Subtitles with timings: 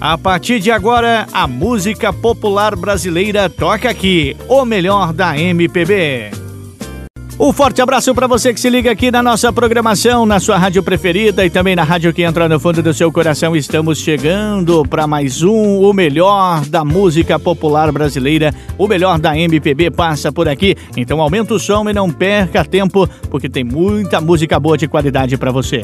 [0.00, 6.30] A partir de agora, a música popular brasileira toca aqui, o melhor da MPB.
[7.38, 10.82] Um forte abraço para você que se liga aqui na nossa programação, na sua rádio
[10.82, 13.54] preferida e também na rádio que entra no fundo do seu coração.
[13.54, 19.90] Estamos chegando para mais um, o melhor da música popular brasileira, o melhor da MPB
[19.90, 20.76] passa por aqui.
[20.96, 25.36] Então aumenta o som e não perca tempo, porque tem muita música boa de qualidade
[25.36, 25.82] para você.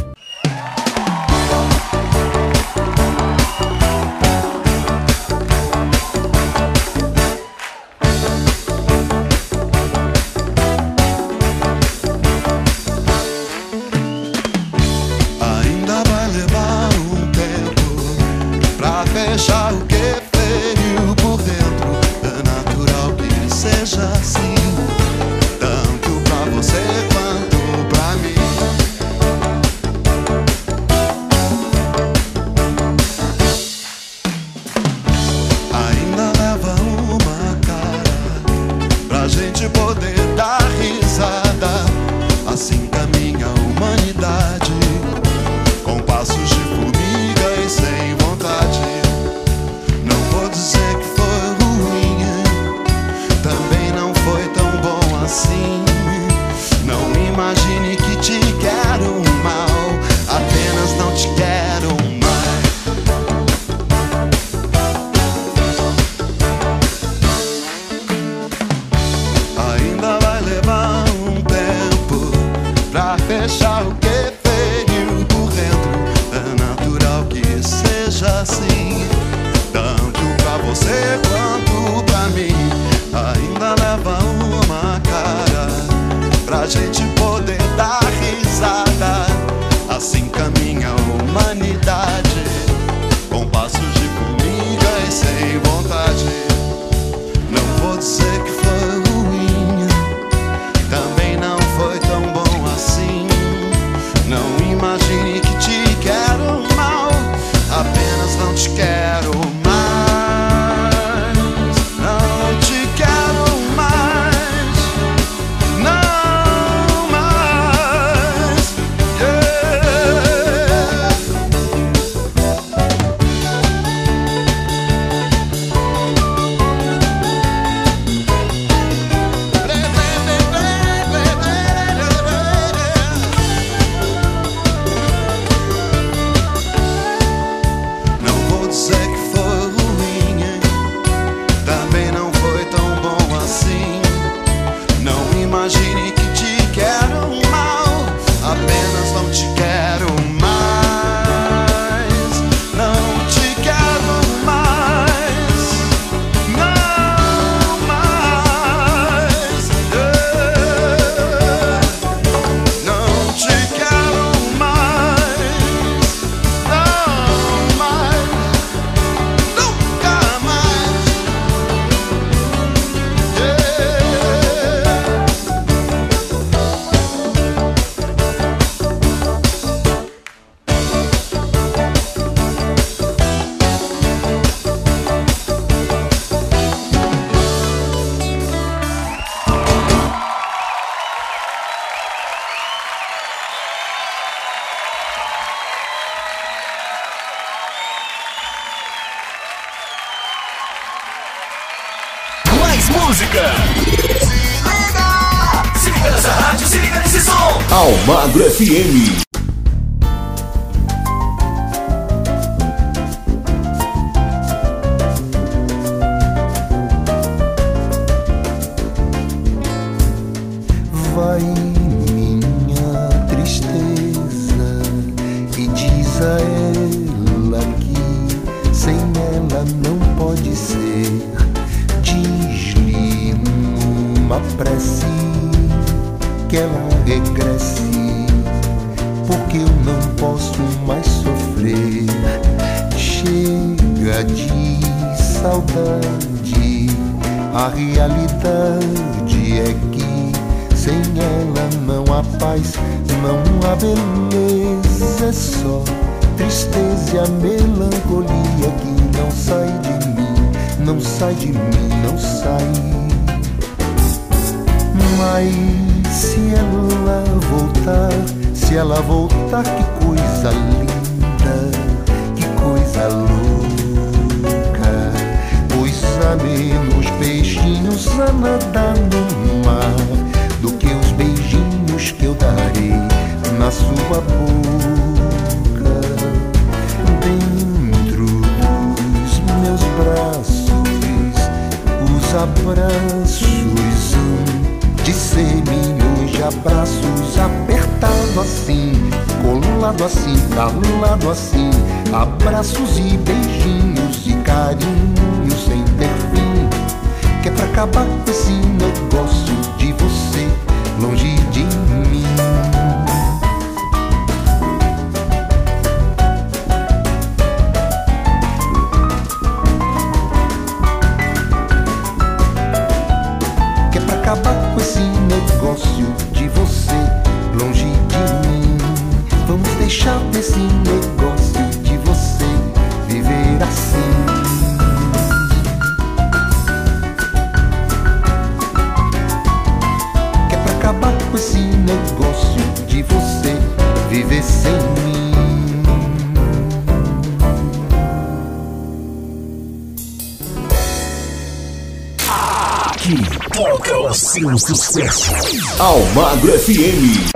[354.17, 355.31] Seu sucesso.
[355.79, 357.27] Almagro FM.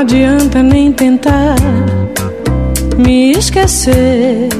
[0.00, 1.56] adianta nem tentar
[2.96, 4.59] me esquecer.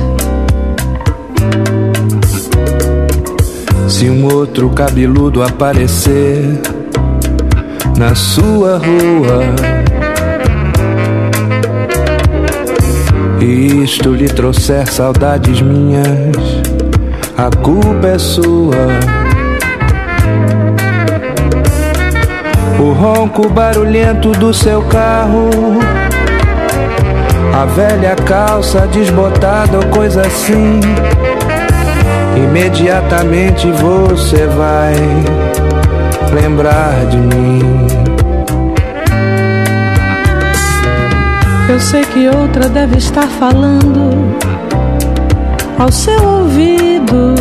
[4.01, 6.59] Se um outro cabeludo aparecer
[7.95, 9.43] na sua rua
[13.39, 16.35] e isto lhe trouxer saudades minhas,
[17.37, 18.87] a culpa é sua.
[22.79, 25.47] o ronco barulhento do seu carro,
[27.53, 30.79] a velha calça desbotada ou coisa assim.
[32.35, 34.93] Imediatamente você vai
[36.33, 37.61] lembrar de mim.
[41.69, 44.35] Eu sei que outra deve estar falando
[45.79, 47.35] ao seu ouvido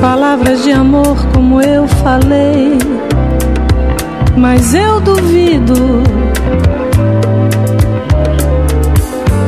[0.00, 2.78] palavras de amor como eu falei,
[4.36, 6.02] mas eu duvido.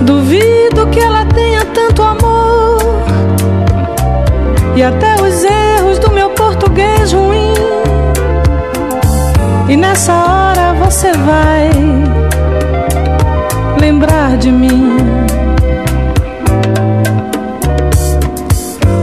[0.05, 1.58] Duvido que ela tenha
[4.79, 7.53] e até os erros do meu português ruim.
[9.69, 11.69] E nessa hora você vai
[13.81, 14.97] lembrar de mim.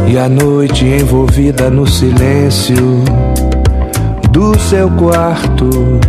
[0.08, 3.04] E a noite envolvida no silêncio
[4.32, 6.00] do seu quarto.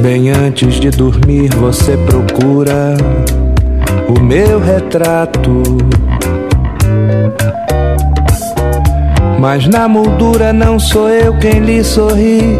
[0.00, 2.96] Bem antes de dormir, você procura
[4.08, 5.62] o meu retrato.
[9.38, 12.58] Mas na moldura não sou eu quem lhe sorri.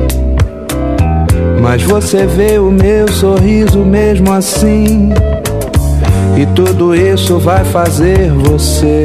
[1.61, 5.11] Mas você vê o meu sorriso mesmo assim.
[6.37, 9.03] E tudo isso vai fazer você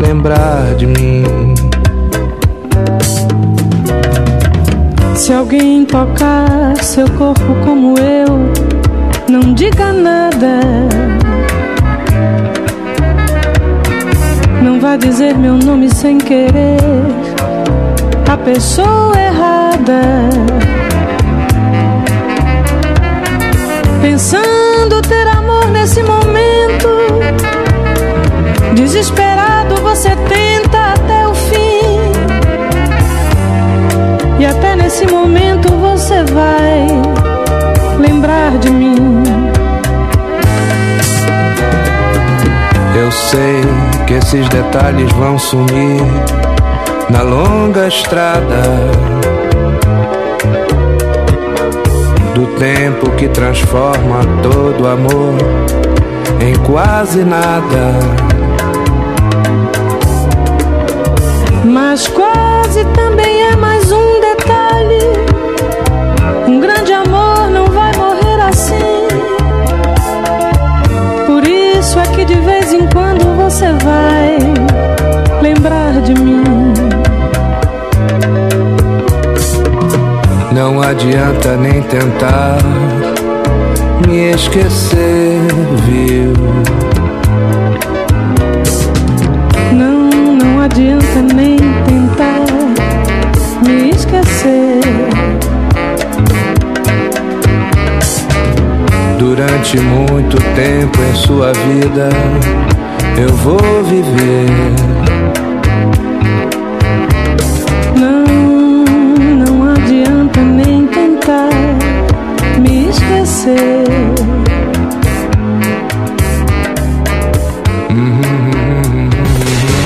[0.00, 1.24] lembrar de mim.
[5.14, 8.52] Se alguém tocar seu corpo como eu,
[9.28, 10.77] não diga nada.
[14.98, 16.78] Dizer meu nome sem querer.
[18.30, 20.28] A pessoa errada.
[24.02, 25.28] Pensando ter
[25.88, 26.88] nesse momento
[28.74, 32.12] desesperado você tenta até o fim
[34.38, 36.86] e até nesse momento você vai
[37.98, 39.22] lembrar de mim
[42.94, 46.02] eu sei que esses detalhes vão sumir
[47.10, 48.62] na longa estrada
[52.34, 55.34] do tempo que transforma todo amor
[56.40, 57.98] em quase nada.
[61.66, 65.02] Mas quase também é mais um detalhe.
[66.46, 69.06] Um grande amor não vai morrer assim.
[71.26, 74.36] Por isso é que de vez em quando você vai
[75.40, 76.44] lembrar de mim.
[80.52, 82.58] Não adianta nem tentar
[84.06, 85.38] me esquecer,
[85.86, 86.34] viu?
[89.72, 92.44] Não, não adianta nem tentar
[93.66, 94.80] me esquecer.
[99.18, 102.10] Durante muito tempo em sua vida
[103.16, 104.88] eu vou viver.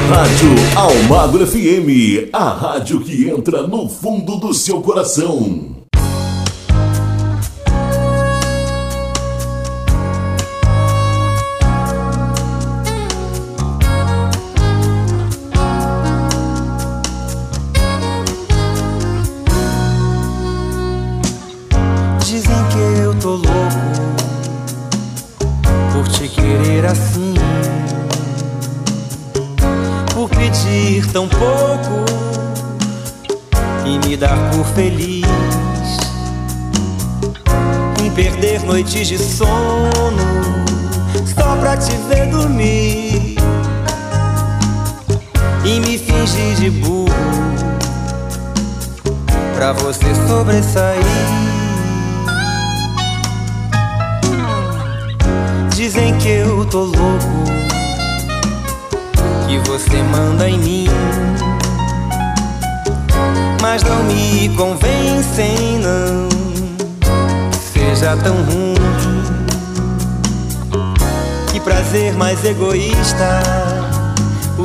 [0.09, 5.72] Rádio Almagro FM, a rádio que entra no fundo do seu coração.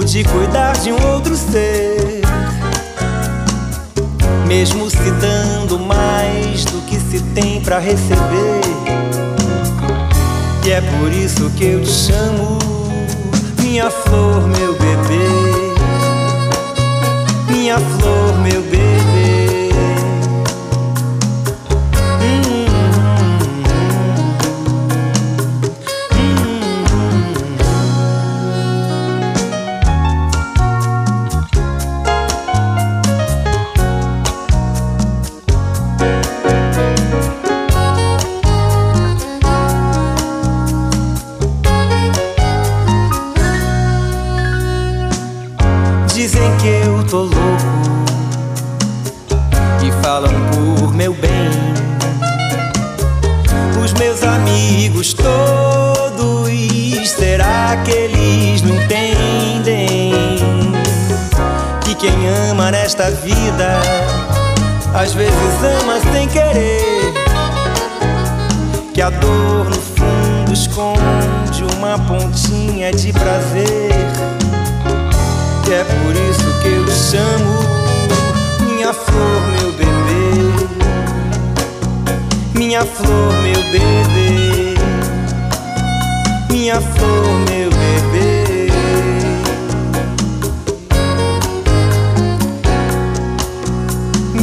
[0.07, 2.21] De cuidar de um outro ser.
[4.47, 8.61] Mesmo se dando mais do que se tem para receber.
[10.65, 12.57] E é por isso que eu te chamo,
[13.61, 15.27] minha flor, meu bebê.
[17.49, 18.76] Minha flor, meu bebê.
[63.07, 63.79] Nesta vida.
[64.93, 65.33] Às vezes
[65.81, 67.13] ama sem querer.
[68.93, 73.91] Que a dor no fundo esconde uma pontinha de prazer.
[75.67, 77.59] E é por isso que eu chamo,
[78.65, 80.53] minha flor, meu bebê.
[82.55, 84.75] Minha flor, meu bebê.
[86.49, 88.36] Minha flor, meu bebê.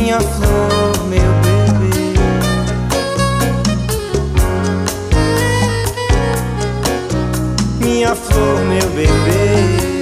[0.04, 2.14] Minha flor, meu bebê.
[7.80, 9.94] Minha flor, meu bebê.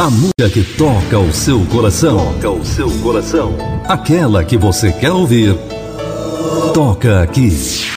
[0.00, 2.34] A música que toca o seu coração.
[2.34, 3.54] Toca o seu coração.
[3.88, 5.56] Aquela que você quer ouvir.
[6.74, 7.48] Toca aqui.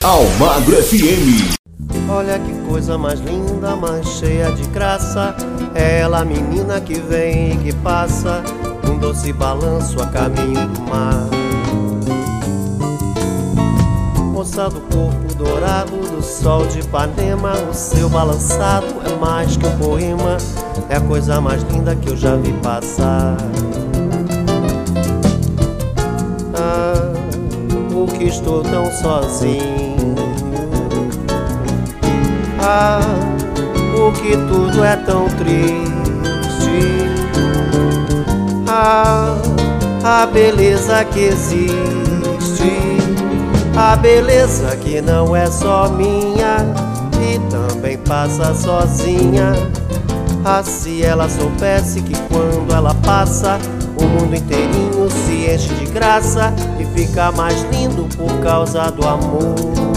[0.02, 1.61] Almagro FM.
[2.14, 5.34] Olha que coisa mais linda, mais cheia de graça.
[5.74, 8.42] É ela, menina que vem e que passa,
[8.86, 11.26] um doce balanço a caminho do mar.
[14.30, 19.78] Moça do corpo dourado do sol de Ipanema, o seu balançado é mais que um
[19.78, 20.36] poema,
[20.90, 23.38] é a coisa mais linda que eu já vi passar.
[26.54, 27.12] Ah,
[27.90, 29.81] por que estou tão sozinho?
[32.74, 33.00] Ah,
[33.94, 35.92] porque tudo é tão triste.
[38.66, 39.36] Ah,
[40.02, 42.72] a beleza que existe,
[43.76, 46.64] a beleza que não é só minha
[47.20, 49.52] e também passa sozinha.
[50.42, 53.58] Ah, se ela soubesse que quando ela passa,
[53.98, 59.91] o mundo inteirinho se enche de graça e fica mais lindo por causa do amor.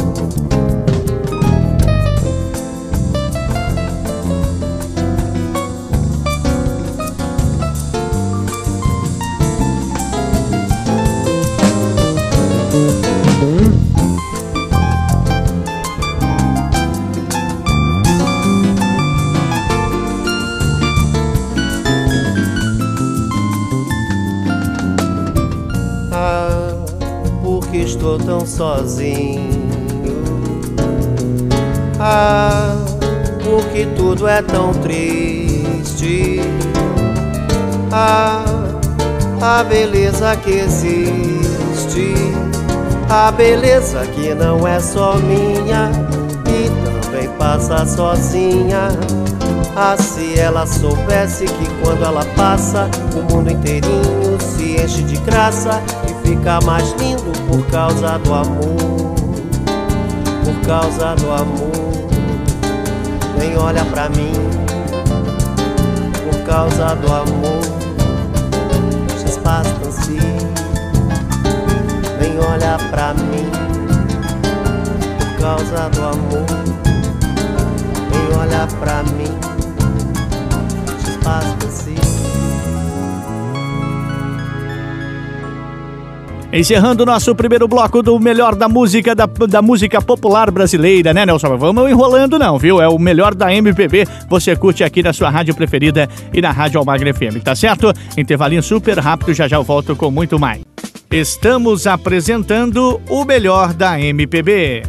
[28.56, 29.50] Sozinho.
[32.00, 32.78] Ah,
[33.44, 36.40] porque tudo é tão triste.
[37.92, 38.46] Ah,
[39.42, 42.14] a beleza que existe,
[43.10, 45.92] a beleza que não é só minha
[46.48, 48.90] e também passa sozinha.
[49.76, 55.82] Ah, se ela soubesse que quando ela passa, o mundo inteirinho se enche de graça
[56.46, 59.16] fica mais lindo por causa do amor.
[60.44, 61.72] Por causa do amor,
[63.40, 64.32] nem olha pra mim.
[66.24, 67.62] Por causa do amor,
[69.26, 69.74] espaço
[72.22, 73.50] nem olha pra mim.
[75.18, 76.46] Por causa do amor,
[78.12, 79.46] nem olha pra mim.
[86.56, 91.26] Encerrando o nosso primeiro bloco do melhor da música da, da música popular brasileira, né,
[91.26, 91.58] Nelson?
[91.58, 92.82] Vamos enrolando não, viu?
[92.82, 94.08] É o melhor da MPB.
[94.30, 97.92] Você curte aqui na sua rádio preferida e na Rádio Almagre FM, tá certo?
[98.18, 100.62] Intervalinho super rápido, já já eu volto com muito mais.
[101.12, 104.84] Estamos apresentando o melhor da MPB.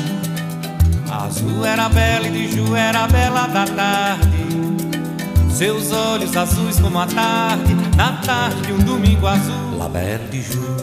[10.41, 10.81] Jour,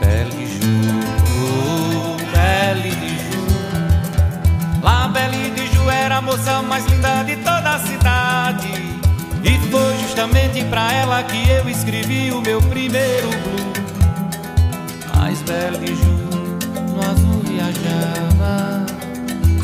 [0.00, 1.04] Belle de Jour,
[1.36, 4.82] oh, Belle de Jour.
[4.82, 8.68] La Belle de Jour era a moça mais linda de toda a cidade.
[9.44, 13.84] E foi justamente pra ela que eu escrevi o meu primeiro blues.
[15.14, 16.24] Mas Belle de Jour
[16.94, 18.93] no azul viajava.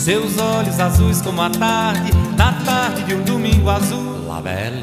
[0.00, 4.26] Seus olhos azuis como a tarde, na tarde de um domingo azul.
[4.26, 4.82] La Belle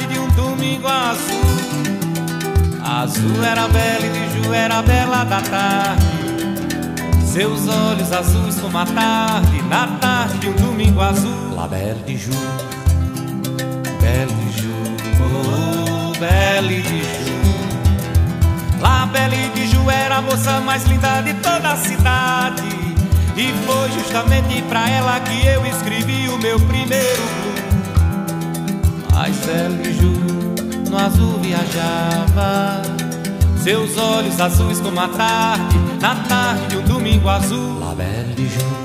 [0.61, 1.41] domingo azul.
[2.83, 6.05] Azul era bela e de Ju era bela da tarde.
[7.25, 11.55] Seus olhos azuis como a tarde, na tarde de um domingo azul.
[11.55, 12.31] La Belle de Ju,
[14.01, 14.73] Belle de Ju,
[15.23, 17.41] oh, Belle de Ju.
[18.81, 22.61] La Belle de Ju era a moça mais linda de toda a cidade.
[23.35, 27.61] E foi justamente pra ela que eu escrevi o meu primeiro blues.
[29.11, 30.50] Mas Belle de Ju
[30.91, 32.81] no azul viajava.
[33.63, 37.79] Seus olhos azuis como a tarde, na tarde de um domingo azul.
[37.79, 38.80] La Belle de.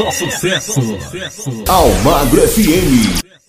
[0.00, 0.80] Só sucesso.
[1.68, 3.39] Almagro FM.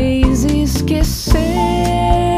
[0.00, 2.29] fez esquecer.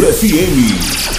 [0.00, 1.12] FM.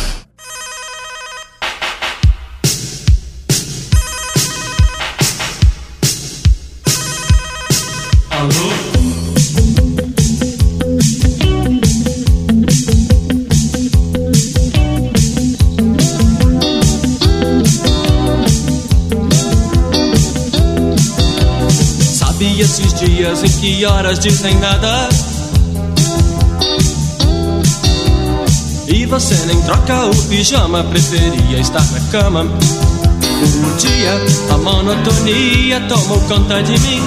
[22.02, 25.03] Sabe esses dias em que horas dizem nada?
[29.14, 32.46] Você nem troca o pijama, preferia estar na cama.
[32.46, 34.12] O dia,
[34.50, 37.00] a monotonia tomou conta de mim.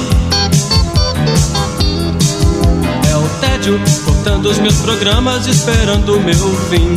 [3.11, 6.95] É o tédio cortando os meus programas, esperando o meu fim.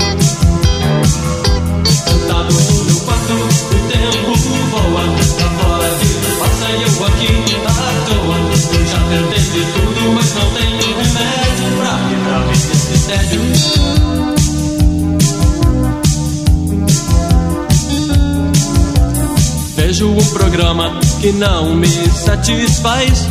[20.50, 23.28] Programa que não me satisfaz.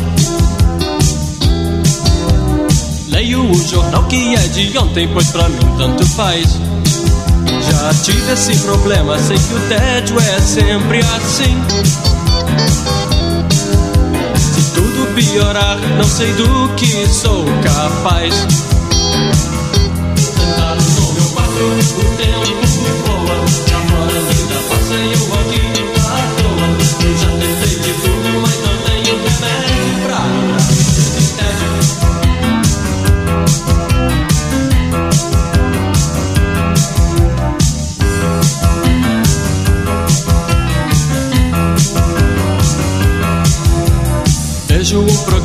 [3.09, 6.57] Leio o jornal que é de ontem, pois pra mim tanto faz.
[7.69, 11.57] Já tive esse problema, sei que o tédio é sempre assim.
[14.37, 18.33] Se tudo piorar, não sei do que sou capaz.
[20.15, 21.63] Sentado no meu quarto,
[21.97, 22.59] o tempo
[23.05, 23.35] voa.
[23.35, 25.78] Lá fora a vida passa e eu aqui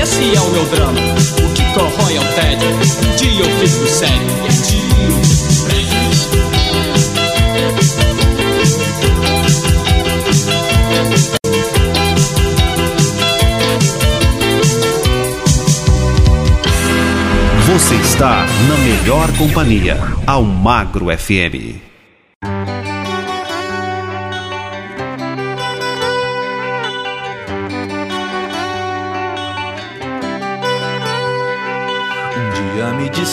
[0.00, 1.00] esse é o meu drama.
[1.00, 2.68] O que corrói é o tédio.
[2.68, 4.16] Um dia eu fico sério.
[4.44, 4.86] Um dia.
[17.72, 21.95] Você está na melhor companhia, ao Magro FM.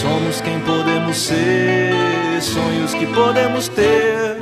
[0.00, 1.90] Somos quem podemos ser,
[2.42, 4.36] sonhos que podemos ter.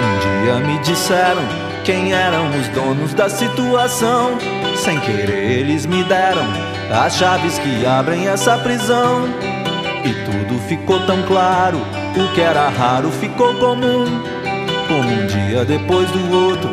[0.00, 1.42] Um dia me disseram
[1.84, 4.38] quem eram os donos da situação.
[4.76, 6.46] Sem querer, eles me deram
[7.04, 9.24] as chaves que abrem essa prisão.
[10.04, 14.39] E tudo ficou tão claro, o que era raro ficou comum.
[14.90, 16.68] Como um dia depois do outro,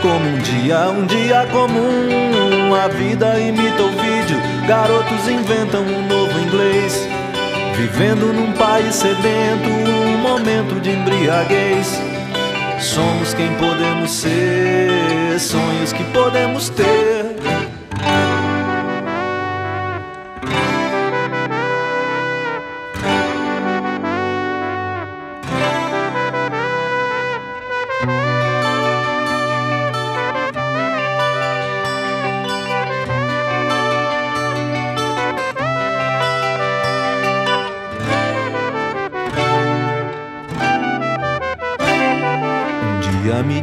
[0.00, 2.74] como um dia, um dia comum.
[2.74, 7.06] A vida imita o vídeo, garotos inventam um novo inglês.
[7.76, 12.00] Vivendo num país sedento, um momento de embriaguez.
[12.80, 17.21] Somos quem podemos ser, sonhos que podemos ter.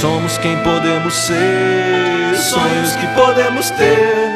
[0.00, 4.28] Somos quem podemos ser, sonhos que podemos ter.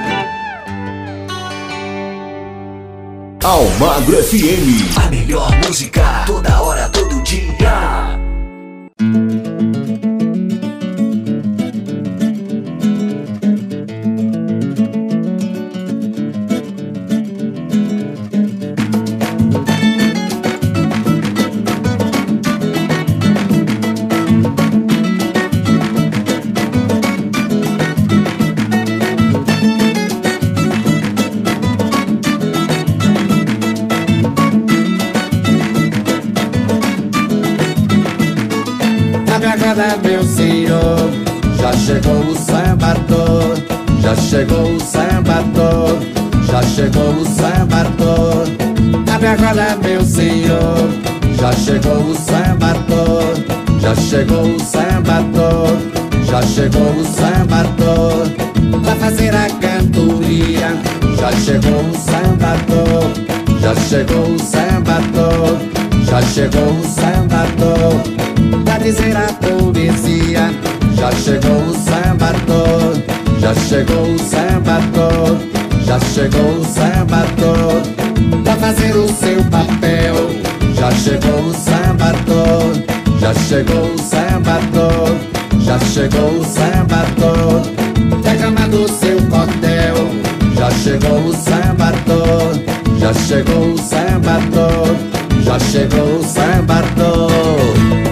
[3.44, 4.88] Almagro FM.
[4.96, 7.69] A melhor música, toda hora, todo todo dia.
[44.30, 45.98] Chegou o sambator,
[46.46, 48.46] já chegou o sambator.
[49.12, 50.88] Abre agora, meu senhor.
[51.36, 53.34] Já chegou o sambator,
[53.80, 55.76] já chegou o sambator,
[56.26, 58.28] já chegou o sambator.
[58.84, 60.76] Pra fazer a cantoria,
[61.18, 63.10] já chegou o sambator,
[63.60, 65.58] já chegou o sambator,
[66.04, 70.70] já chegou o sambator pra dizer a poesia.
[71.00, 72.99] Já chegou o sambator,
[73.40, 75.38] já chegou o sambator,
[75.84, 77.82] já chegou o sambator
[78.44, 80.14] pra fazer o seu papel.
[80.74, 82.72] Já chegou o sambator,
[83.18, 85.16] já chegou o sambator,
[85.60, 87.62] já chegou o sambator
[88.22, 89.96] derramando o seu cordel.
[90.56, 92.52] Já chegou o sambator,
[92.98, 94.96] já chegou o sambator,
[95.42, 98.09] já chegou o sambator.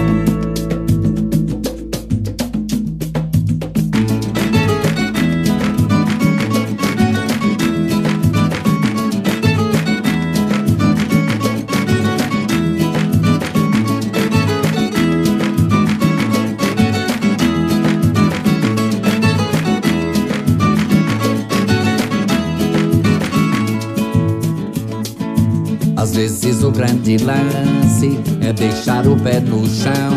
[26.69, 30.13] Vezes o grande lance é deixar o pé no chão.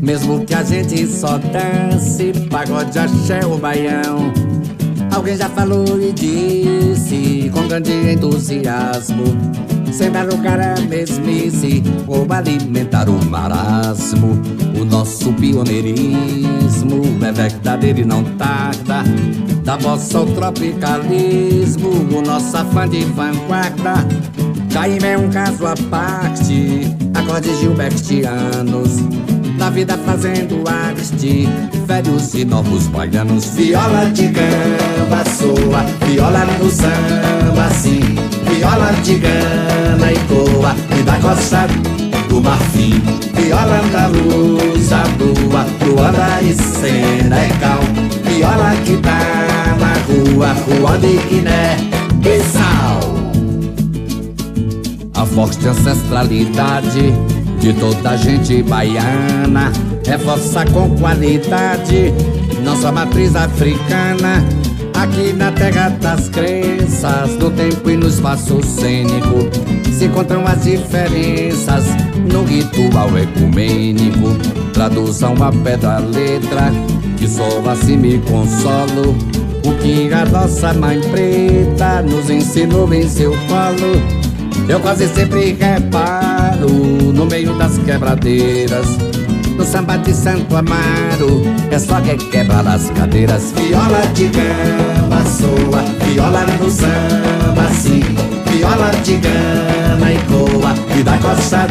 [0.00, 4.32] Mesmo que a gente só dance, pagode, axé ou baião.
[5.10, 9.24] Alguém já falou e disse com grande entusiasmo.
[9.92, 14.40] Sem dar lugar à mesmice ou alimentar o marasmo.
[14.80, 19.02] O nosso pioneirismo é verdadeiro e não tarda.
[19.64, 24.06] Da bossa ao tropicalismo, o nosso afã de vanguarda.
[24.78, 29.00] Jaime é um caso à parte, acordes gilbertianos.
[29.58, 31.48] Na vida fazendo arte,
[31.84, 33.56] velhos e novos baianos.
[33.56, 37.98] Viola de gamba soa, viola no samba sim.
[38.48, 41.66] Viola de gana e toa, e da costa
[42.28, 43.02] do marfim.
[43.34, 47.80] Viola da luz, a lua, luanda e Senegal.
[48.22, 51.76] Viola que tá na rua, rua de Guiné,
[52.22, 53.27] Bissau.
[55.18, 57.12] A forte ancestralidade
[57.58, 59.72] de toda a gente baiana
[60.06, 62.14] reforça com qualidade
[62.62, 64.44] nossa matriz africana.
[64.94, 69.48] Aqui na terra das crenças, no tempo e no espaço cênico,
[69.92, 71.84] se encontram as diferenças
[72.32, 74.36] no ritual ecumênico.
[74.72, 76.70] Traduzam a pedra a letra,
[77.16, 79.16] que só assim me consolo.
[79.64, 84.17] O que a nossa mãe preta nos ensinou em seu colo.
[84.68, 88.86] Eu quase sempre reparo no meio das quebradeiras.
[89.56, 93.52] No samba de Santo Amaro, é só que quebra as cadeiras.
[93.56, 98.02] Viola de gamba soa, viola no samba sim.
[98.50, 101.66] Viola de gana e coa, e da costa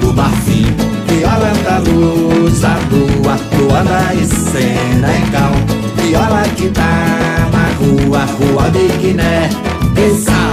[0.00, 0.66] do marfim.
[1.08, 5.52] Viola da luz, a lua, luana e Senegal.
[5.96, 9.50] Viola que tá na rua, rua de Guiné,
[9.94, 10.49] Bissau.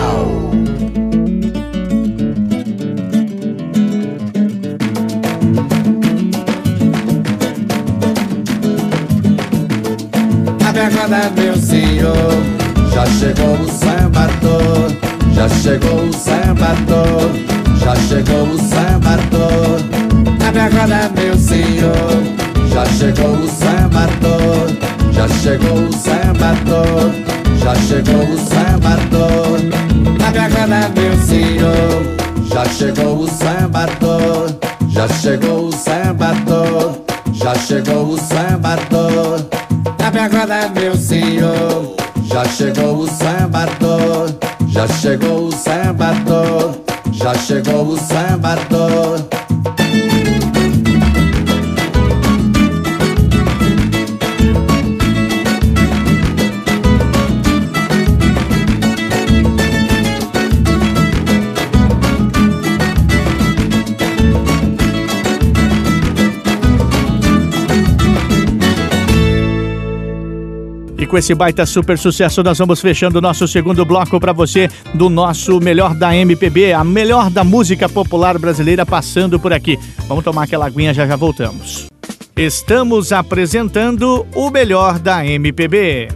[11.18, 12.14] Agora, meu senhor.
[12.94, 14.92] Já chegou o sambator,
[15.34, 17.32] já chegou o sambator,
[17.80, 19.82] já chegou o sambator.
[20.48, 22.24] Abre agora, meu senhor.
[22.72, 24.68] Já chegou o sambator,
[25.12, 27.12] já chegou o sambator,
[27.60, 29.60] já chegou o sambator.
[30.28, 32.18] Abre agora, meu senhor.
[32.48, 34.56] Já chegou o sambator,
[34.90, 37.02] já chegou o sambator,
[37.34, 39.57] já chegou o sambator.
[40.08, 41.94] Abre agora, meu senhor.
[42.24, 44.34] Já chegou o sambator,
[44.70, 46.78] já chegou o sambator,
[47.12, 49.20] já chegou o sambator.
[71.18, 75.10] Com esse baita super sucesso, nós vamos fechando o nosso segundo bloco para você do
[75.10, 79.80] nosso melhor da MPB, a melhor da música popular brasileira passando por aqui.
[80.08, 81.88] Vamos tomar aquela aguinha, já já voltamos.
[82.36, 86.10] Estamos apresentando o melhor da MPB.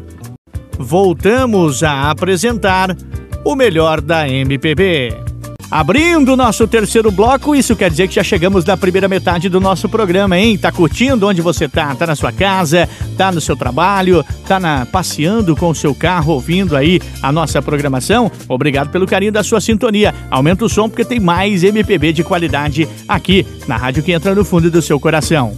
[0.77, 2.95] Voltamos a apresentar
[3.43, 5.30] o melhor da MPB.
[5.71, 9.87] Abrindo nosso terceiro bloco, isso quer dizer que já chegamos na primeira metade do nosso
[9.87, 10.57] programa, hein?
[10.57, 11.95] Tá curtindo onde você tá?
[11.95, 16.33] Tá na sua casa, tá no seu trabalho, tá na, passeando com o seu carro,
[16.33, 18.29] ouvindo aí a nossa programação?
[18.49, 20.13] Obrigado pelo carinho da sua sintonia.
[20.29, 24.43] Aumenta o som porque tem mais MPB de qualidade aqui na rádio que entra no
[24.43, 25.57] fundo do seu coração.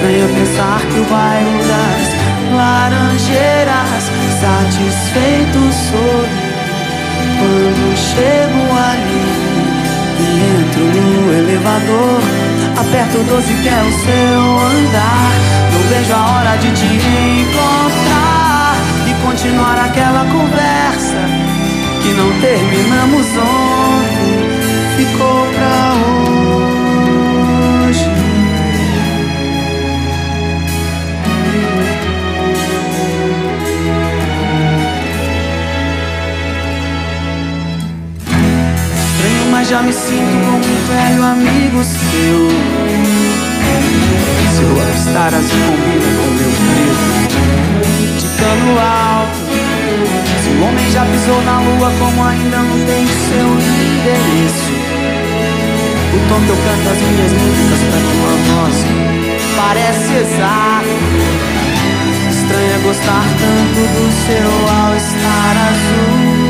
[0.00, 4.02] Estranho pensar que o bairro das laranjeiras
[4.40, 6.40] satisfeito sorri
[7.36, 9.24] quando chego ali
[10.18, 10.24] e
[10.56, 12.22] entro no elevador.
[12.80, 14.40] Aperto o 12 que é o seu
[14.70, 15.32] andar.
[15.70, 16.86] Não vejo a hora de te
[17.42, 18.76] encontrar
[19.06, 21.20] e continuar aquela conversa
[22.02, 24.48] que não terminamos ontem.
[24.96, 25.39] Ficou
[39.60, 42.48] mas já me sinto como um velho amigo seu.
[44.56, 47.06] Seu all-star azul combina com meu preto
[48.20, 49.40] de cano alto.
[50.42, 53.48] Se o homem já pisou na lua, como ainda não tem seu
[53.98, 54.72] endereço.
[56.14, 58.76] O tom que eu canto as minhas músicas pra tua voz
[59.56, 60.96] parece exato.
[62.30, 66.49] Estranho é gostar tanto do seu all-star azul.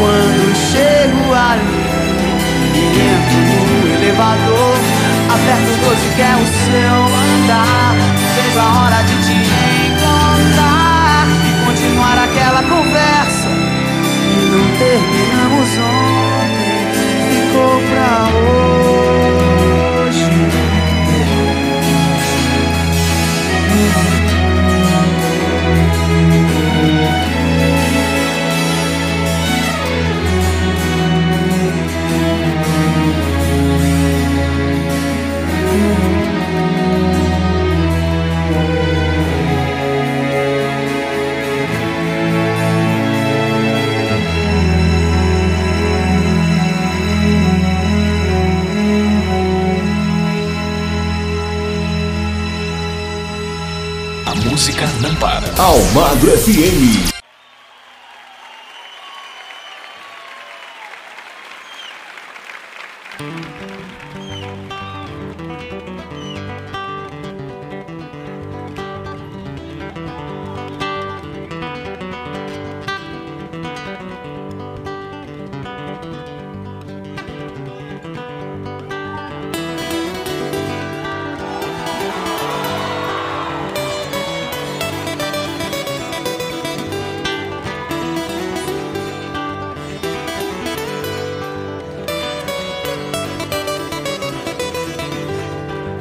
[0.00, 1.84] Quando chego ali
[2.74, 4.78] e entro no elevador.
[5.28, 6.96] Aperto o 12 que é o seu
[7.28, 7.94] andar.
[8.34, 9.34] Vejo a hora de te
[9.92, 13.48] encontrar e continuar aquela conversa
[14.32, 16.80] que não terminamos ontem.
[17.30, 18.79] Ficou pra hoje.
[54.60, 55.50] Música não para.
[55.62, 57.19] Almagro FM.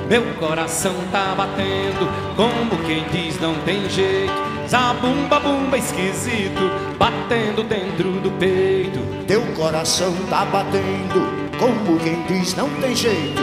[0.10, 4.34] Meu coração tá batendo, como quem diz não tem jeito.
[4.68, 8.99] Zabumba bumba esquisito, batendo dentro do peito.
[9.28, 11.28] Teu coração tá batendo,
[11.60, 13.39] como quem diz não tem jeito.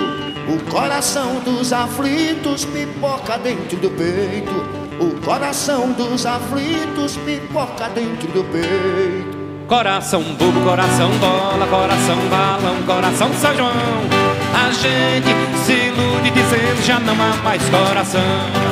[0.48, 4.52] O coração dos aflitos pipoca dentro do peito.
[4.98, 9.36] O coração dos aflitos pipoca dentro do peito.
[9.68, 14.25] Coração bobo, coração bola, coração balão, coração São João.
[14.66, 15.28] A gente
[15.64, 18.20] se ilude dizendo já não há mais coração.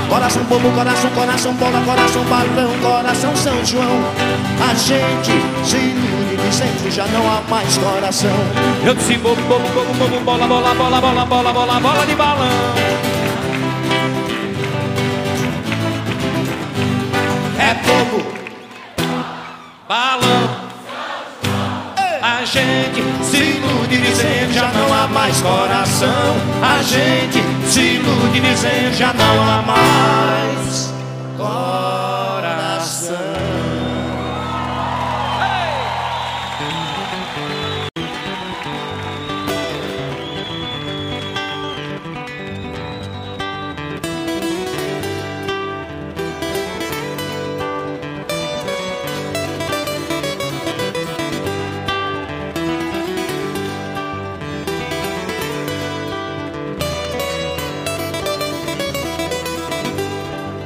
[0.09, 4.03] Coração bobo, coração, coração bola, coração balão, coração São João.
[4.69, 5.31] A gente
[5.65, 8.37] se ilude dizendo já não há mais coração.
[8.85, 12.49] Eu disse bobo, bobo, bobo, bobo, bola, bola, bola, bola, bola, bola, bola de balão.
[17.57, 18.34] É bobo,
[22.55, 26.37] gente se ilude dizendo já não há mais coração.
[26.63, 30.95] A gente se ilude dizendo já não há mais
[31.37, 31.94] coração.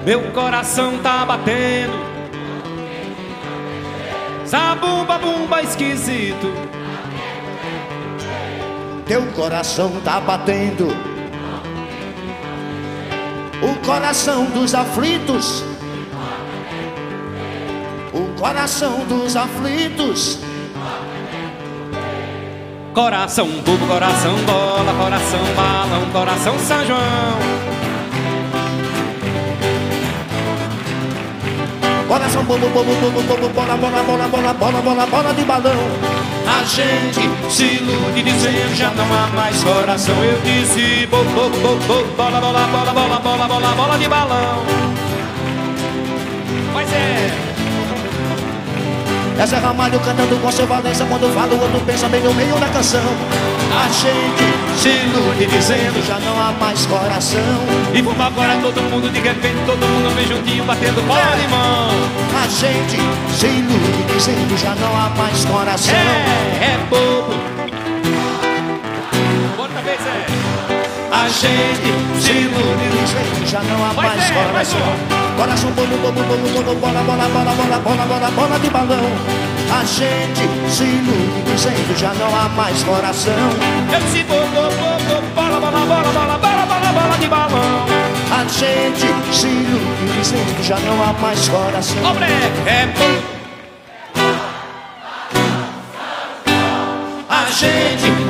[0.09, 1.93] Meu coração tá batendo.
[4.47, 6.51] Zabumba, bumba, esquisito.
[9.07, 10.89] teu coração tá batendo.
[13.61, 15.63] O coração dos aflitos.
[18.11, 20.39] O coração dos aflitos.
[22.95, 27.68] Coração bobo, coração bola, coração balão, coração São João.
[32.09, 35.73] Coração bobo, bobo, bobo, bobo, bola, bola, bola, bola, bola, bola, bola de balão.
[36.47, 40.15] A gente se ilude dizendo já não há mais coração.
[40.25, 44.65] Eu disse bobo, bobo, bobo, bola, bola, bola, bola, bola, bola, bola de balão.
[46.73, 47.31] Pois é.
[49.39, 52.57] Essa é Ramalho cantando com seu Valença Quando fala o outro pensa bem no meio
[52.57, 53.01] da canção
[53.71, 57.41] A gente se ilude dizendo já não há mais coração.
[57.95, 61.91] E vamos agora todo mundo de repente Todo mundo vem juntinho batendo bola de mão.
[62.43, 62.99] A gente
[63.37, 65.95] se ilude dizendo já não há mais coração.
[65.95, 67.35] É, é bobo.
[69.59, 70.38] Outra vez é
[71.29, 74.81] A gente se dizendo já não há mais coração.
[75.37, 79.11] Coração bobo, bobo, bobo, bobo, bola, bola, bola, bola, bola, bola, bola de balão
[79.71, 83.35] A gente se ilude dizendo já não há mais coração
[83.93, 87.87] Eu disse bobo, bobo, bola, bola, bola, bola, bola, bola, bola de balão
[88.33, 92.33] A gente se ilude dizendo já não há mais coração breque,
[92.67, 93.39] é bobo
[97.29, 98.28] A gente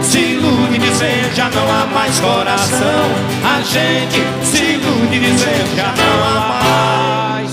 [0.98, 3.04] dizendo já não há mais coração.
[3.44, 7.52] A gente se ilude dizendo já não há mais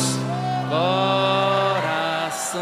[0.70, 2.62] coração.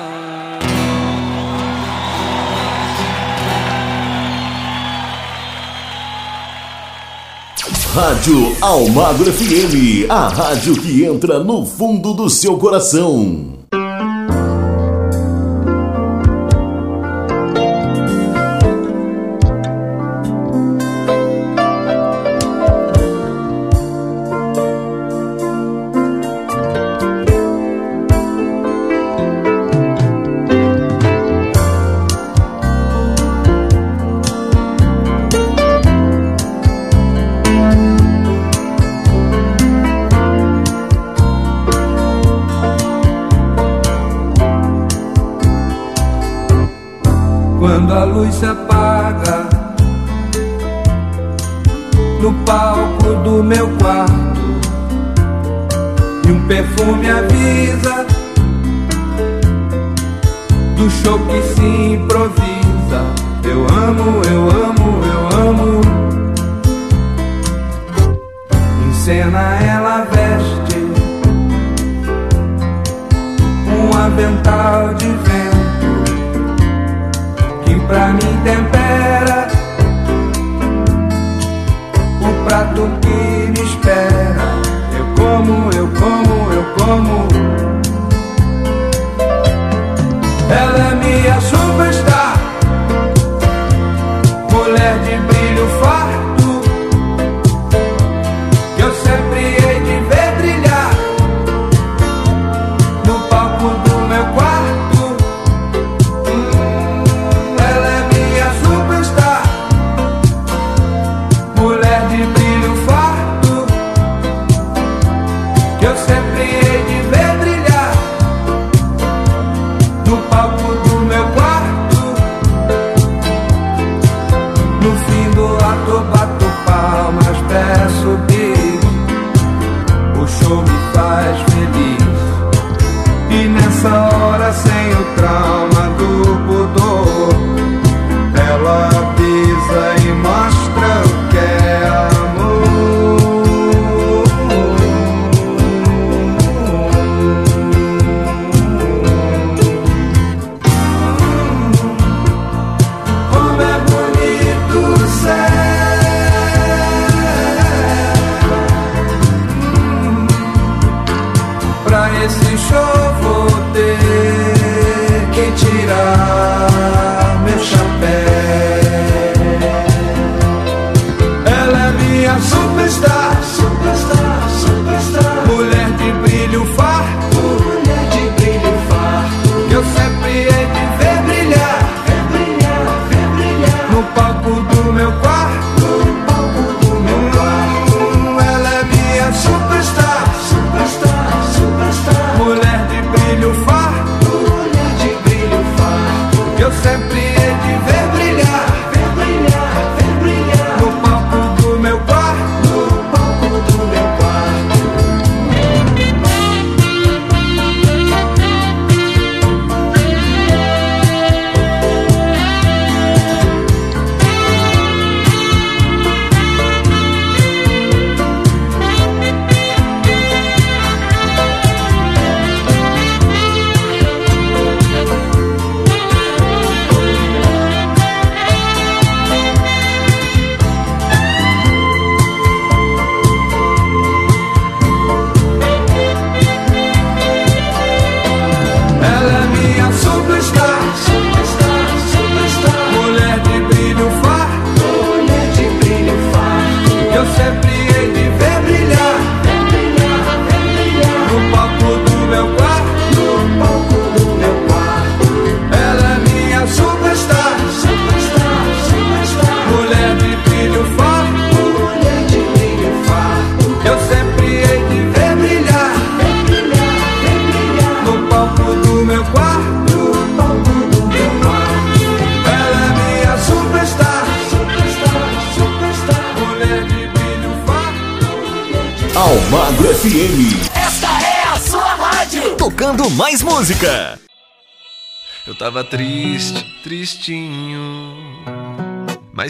[7.95, 13.62] Rádio Almagro FM, a rádio que entra no fundo do seu coração.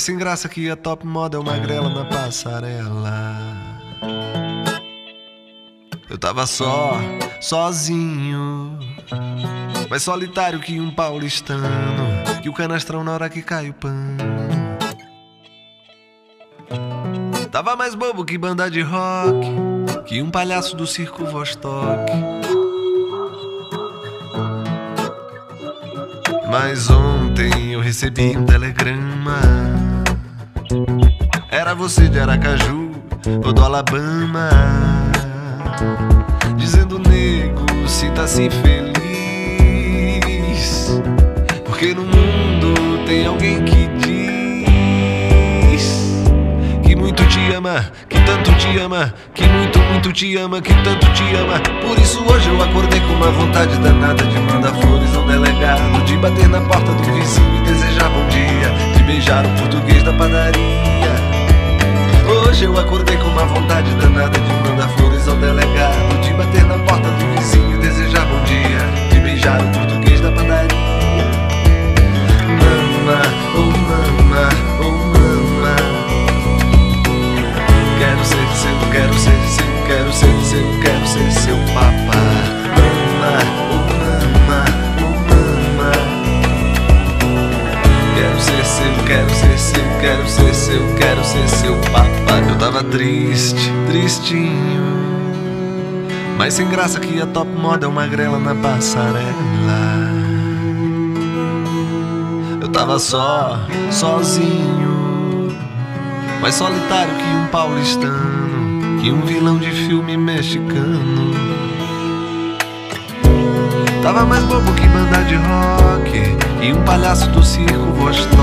[0.03, 3.37] Sem graça que a top model magrela na passarela.
[6.09, 6.99] Eu tava só,
[7.39, 8.77] sozinho.
[9.89, 11.63] Mais solitário que um paulistano.
[12.41, 14.17] Que o canastrão na hora que cai o pano.
[17.49, 19.47] Tava mais bobo que banda de rock.
[20.05, 22.11] Que um palhaço do circo Vostok.
[26.51, 29.92] Mas ontem eu recebi um telegrama.
[31.75, 32.91] Você de Aracaju
[33.43, 34.49] ou do Alabama.
[36.55, 38.93] Dizendo, nego, se tá assim feliz.
[41.65, 43.89] Porque no mundo tem alguém que
[45.67, 46.23] diz
[46.83, 51.11] que muito te ama, que tanto te ama, que muito, muito te ama, que tanto
[51.13, 51.59] te ama.
[51.81, 56.15] Por isso hoje eu acordei com uma vontade danada de mandar flores ao delegado, de
[56.17, 61.12] bater na porta do vizinho e desejar bom dia, de beijar o português da padaria.
[62.53, 66.77] Hoje eu acordei com uma vontade danada de mandar flores ao delegado, de bater na
[66.77, 70.77] porta do vizinho e desejar bom dia, de beijar o português da padaria.
[72.61, 73.21] Mama,
[73.55, 74.49] oh mama,
[74.81, 75.75] oh mama.
[77.97, 81.72] Quero ser seu, quero ser seu, quero ser seu, quero ser seu
[88.73, 92.39] seu, quero ser seu, quero ser seu, quero ser seu papá.
[92.49, 94.83] Eu tava triste, tristinho.
[96.37, 99.23] Mas sem graça que a top moda é uma grela na passarela.
[102.59, 103.59] Eu tava só,
[103.91, 105.55] sozinho.
[106.41, 109.01] Mais solitário que um paulistano.
[109.01, 111.52] Que um vilão de filme mexicano.
[114.03, 116.37] Tava mais bobo que banda de rock.
[116.61, 118.35] E um palhaço do circo Vostok.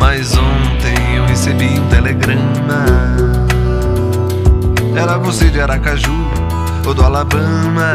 [0.00, 2.86] Mas ontem eu recebi um telegrama.
[4.96, 6.30] Era você de Aracaju
[6.86, 7.92] ou do Alabama.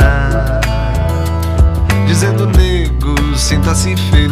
[2.06, 4.32] Dizendo, nego, sinta-se feliz.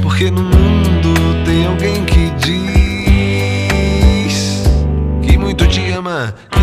[0.00, 2.31] Porque no mundo tem alguém que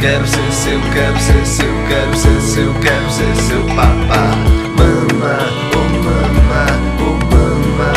[0.00, 4.30] Quero ser seu, quero ser seu, quero ser seu, quero ser seu papá.
[4.76, 5.38] Mama,
[5.74, 6.66] oh mama,
[7.00, 7.92] oh mama.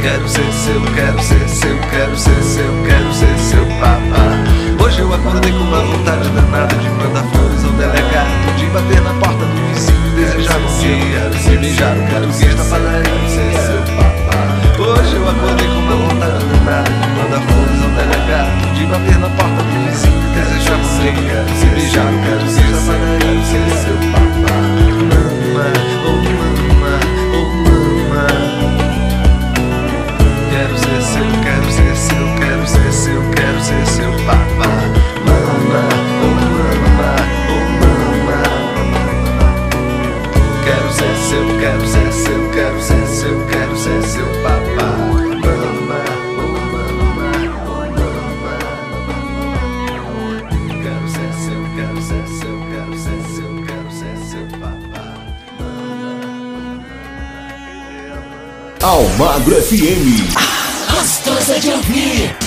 [0.00, 4.82] Quero ser seu, quero ser seu, quero ser seu, quero ser seu papá.
[4.82, 9.12] Hoje eu acordei com uma vontade danada de mandar flores ao delegado, de bater na
[9.14, 13.14] porta do vizinho desejar um dia, de beijar o português da padaria.
[14.78, 19.28] Hoje eu acordei com uma vontade danada de mandar flores ao delegado, de bater na
[19.30, 23.76] porta do vizinho e desejar um dia, de beijar o português da padaria.
[23.76, 24.56] seu papá.
[25.10, 26.23] Mama,
[58.84, 60.28] Almagro FM.
[60.90, 62.43] Gostosa de ouvir.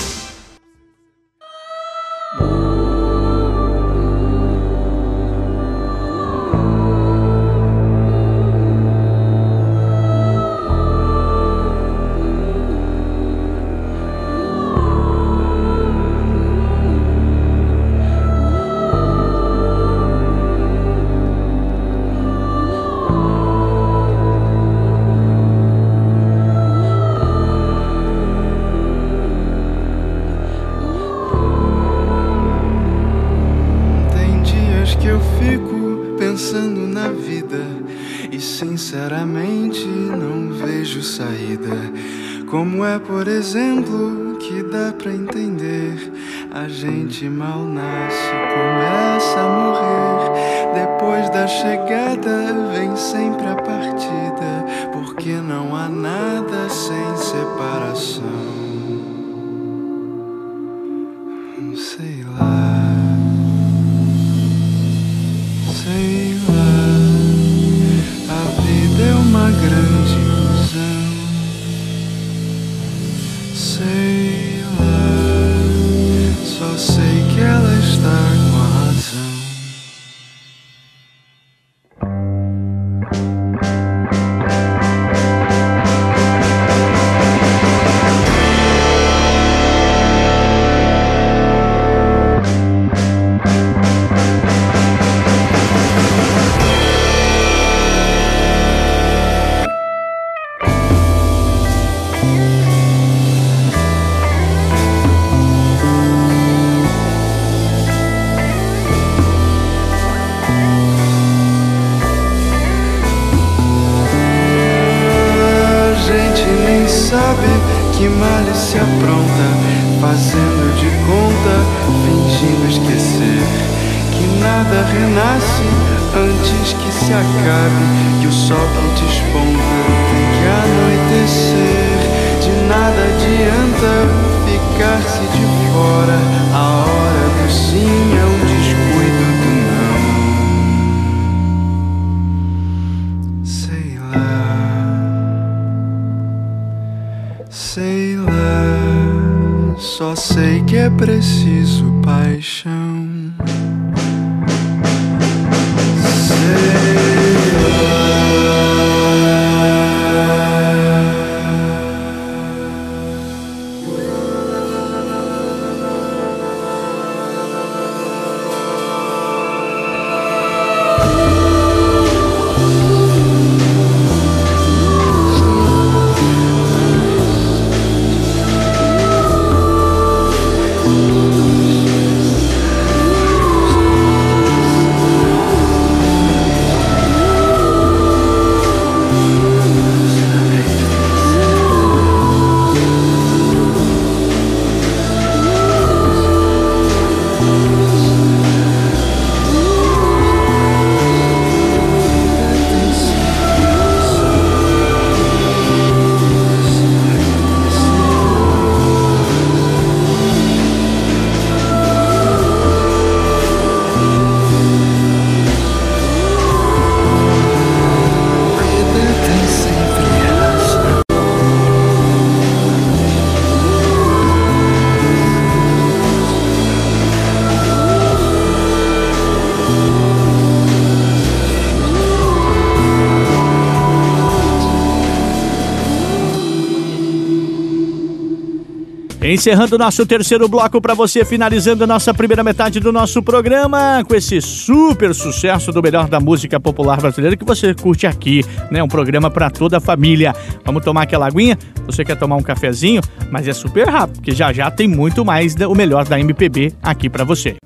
[239.30, 244.16] Encerrando nosso terceiro bloco para você, finalizando a nossa primeira metade do nosso programa com
[244.16, 248.82] esse super sucesso do melhor da música popular brasileira que você curte aqui, né?
[248.82, 250.34] Um programa para toda a família.
[250.64, 251.60] Vamos tomar aquela aguinha?
[251.88, 253.02] Você quer tomar um cafezinho?
[253.30, 257.10] Mas é super rápido, porque já já tem muito mais o melhor da MPB aqui
[257.10, 257.58] para você.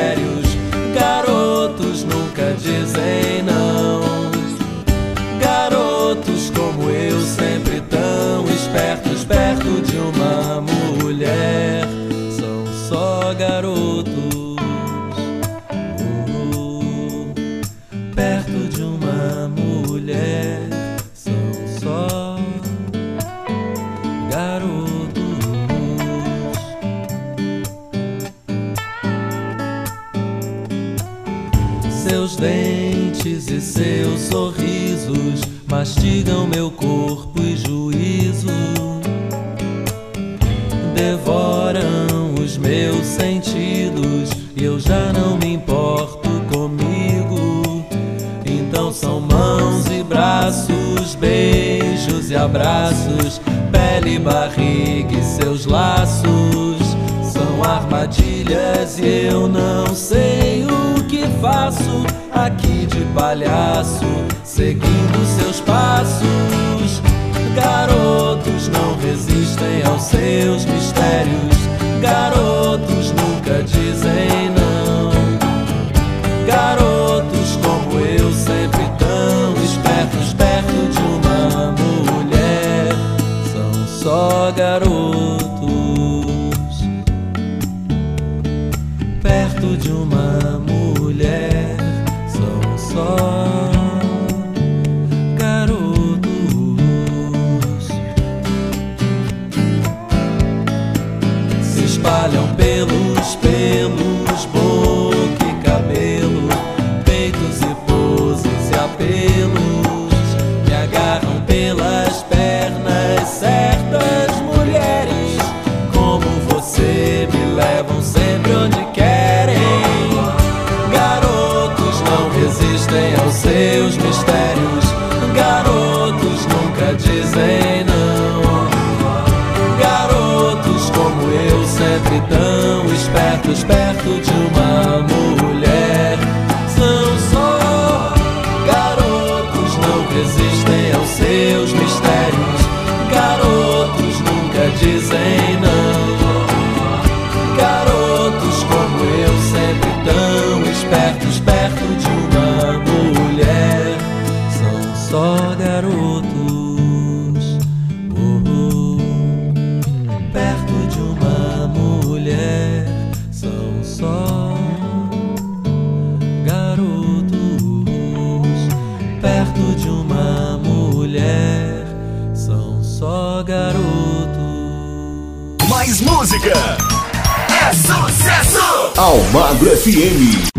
[177.68, 178.60] É sucesso!
[178.96, 180.54] Almagro FM.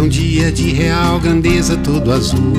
[0.00, 2.52] um dia de real grandeza todo azul.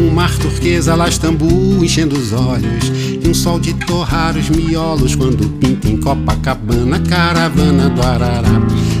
[0.00, 2.90] Um mar turquesa lá Istambul enchendo os olhos
[3.22, 8.58] E um sol de torrar os miolos Quando pinta em Copacabana Caravana do Arará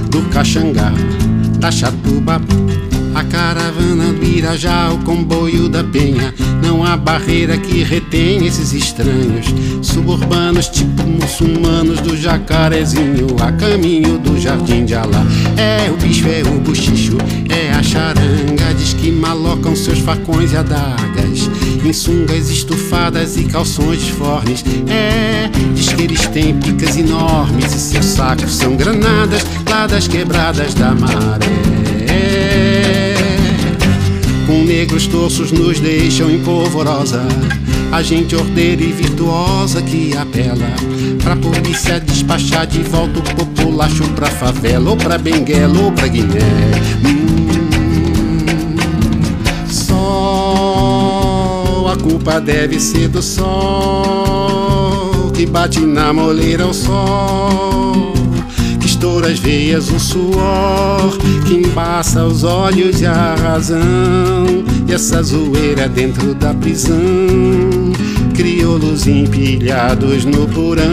[0.08, 0.92] Do Caxangá,
[1.58, 2.40] da Chatuba
[3.22, 6.34] a caravana do Irajá, o comboio da Penha.
[6.60, 9.46] Não há barreira que retém esses estranhos.
[9.80, 15.24] Suburbanos, tipo muçulmanos do jacarezinho, a caminho do jardim de Alá.
[15.56, 17.16] É o bicho, é o buchicho,
[17.48, 18.74] é a charanga.
[18.76, 21.48] Diz que malocam seus facões e adagas.
[21.84, 24.64] Em sungas estufadas e calções disformes.
[24.88, 30.74] É, diz que eles têm picas enormes e seus sacos são granadas lá das quebradas
[30.74, 31.81] da maré.
[34.52, 37.22] Com negros torços nos deixam em polvorosa.
[37.90, 40.66] A gente ordeira e virtuosa que apela.
[41.22, 46.38] Pra polícia despachar de volta o populacho pra favela Ou pra Benguela ou pra Guiné.
[47.02, 48.44] Hum,
[49.70, 49.88] Sol,
[51.88, 53.40] a culpa deve ser do sol
[55.32, 58.21] Que bate na moleira o sol
[59.02, 63.82] que estoura as veias o suor que embaça os olhos e a razão.
[64.86, 67.00] E essa zoeira dentro da prisão
[68.32, 70.86] crioulos empilhados no porão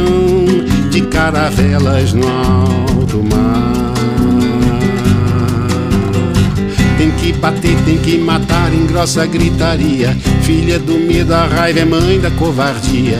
[0.89, 3.99] de caravelas no alto mar
[7.20, 10.15] que bater, tem que matar em grossa gritaria.
[10.41, 13.20] Filha do medo, a raiva é mãe da covardia.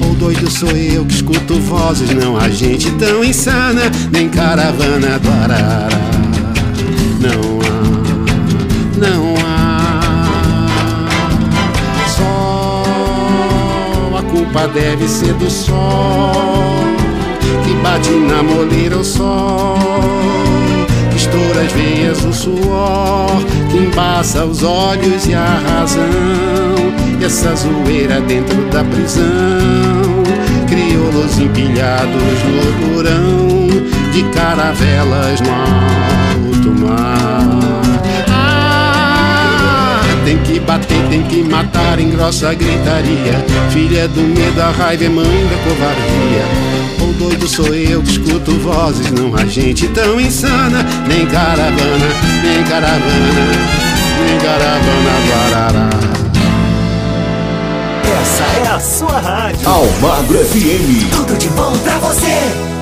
[0.00, 5.30] Ou doido sou eu que escuto vozes, não há gente tão insana, nem caravana do
[5.30, 5.88] Arará.
[7.20, 7.82] Não há,
[8.98, 10.66] não há.
[12.16, 12.82] Só
[14.18, 16.84] a culpa deve ser do sol
[17.64, 19.78] que bate na moleira o sol
[21.16, 26.04] estoura as veias o suor que embaça os olhos e a razão.
[27.18, 29.24] E essa zoeira dentro da prisão,
[30.68, 32.12] crioulos empilhados
[32.44, 33.66] no porão
[34.12, 37.60] de caravelas no alto mar.
[38.28, 43.44] Ah, tem que bater, tem que matar em grossa gritaria.
[43.70, 47.05] Filha do medo, a raiva é mãe da covardia.
[47.18, 52.06] Doido sou eu que escuto vozes, não há gente tão insana, nem caravana,
[52.42, 53.06] nem caravana,
[54.20, 55.90] nem caravana do Arará.
[58.20, 59.66] Essa é a sua rádio.
[59.66, 61.10] Almagro FM.
[61.10, 62.75] Tudo de bom pra você.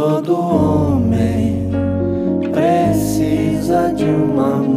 [0.00, 1.68] todo homem
[2.50, 4.69] precisa de uma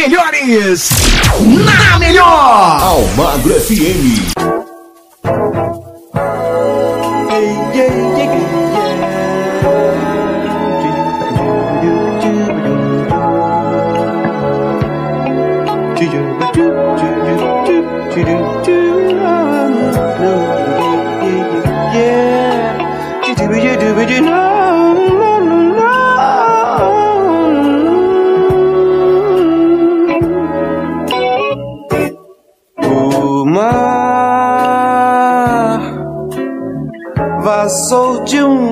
[0.00, 0.88] melhores.
[1.40, 2.80] Na melhor!
[2.80, 4.49] Almagro FM.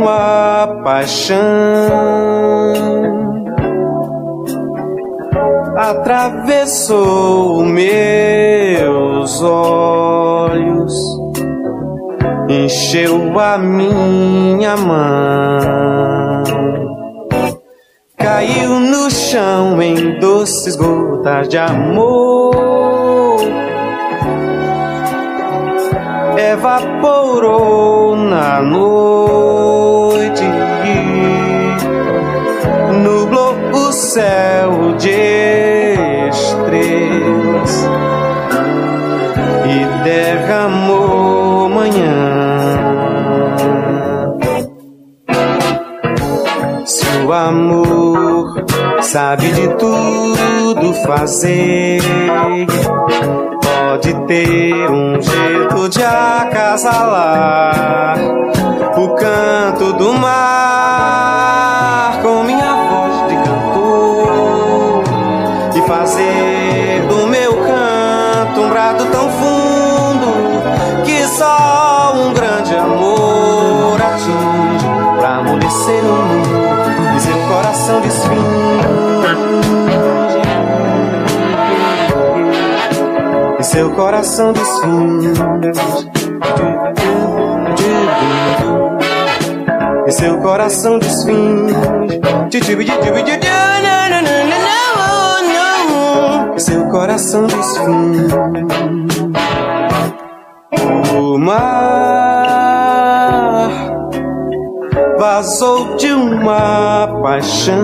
[0.09, 1.39] uma paixão.
[5.76, 10.93] Atravessou meus olhos,
[12.48, 16.43] encheu a minha mão,
[18.16, 23.36] caiu no chão em doces gotas de amor,
[26.36, 29.18] evaporou na noite
[34.09, 35.10] céu de
[36.30, 37.86] estrelas
[39.66, 42.16] e derramou manhã.
[46.86, 48.64] Se o amor
[49.02, 52.01] sabe de tudo fazer,
[53.62, 57.36] pode ter um jeito de acasalar
[58.97, 60.78] o canto do mar
[83.79, 85.35] seu coração desfinge
[90.05, 91.77] e seu coração desfinge
[96.57, 98.35] e seu coração desfinge
[101.17, 102.49] o mar
[105.17, 107.79] vazou de uma paixão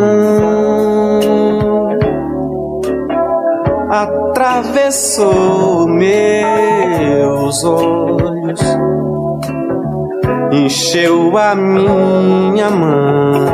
[4.02, 8.60] atravessou meus olhos
[10.50, 13.46] encheu a minha mão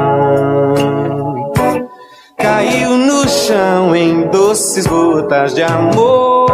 [2.38, 6.48] caiu no chão em doces gotas de amor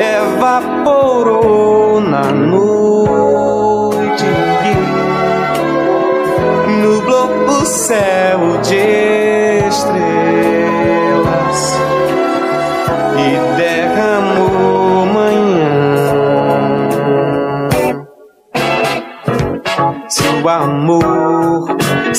[0.00, 4.24] evaporou na noite
[6.82, 9.03] nublou o céu de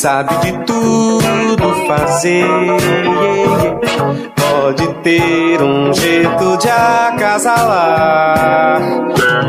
[0.05, 2.45] sabe de tudo fazer.
[4.35, 8.03] Pode ter um jeito de acasalar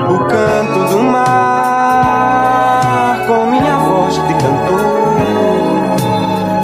[0.08, 2.06] o canto do mar
[3.26, 4.86] com minha voz de cantor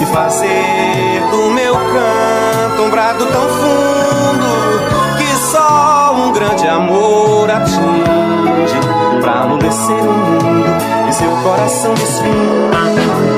[0.01, 4.81] e fazer do meu canto um brado tão fundo
[5.19, 8.81] que só um grande amor atinge
[9.21, 10.71] pra amolecer o mundo
[11.11, 13.32] e seu coração desfinge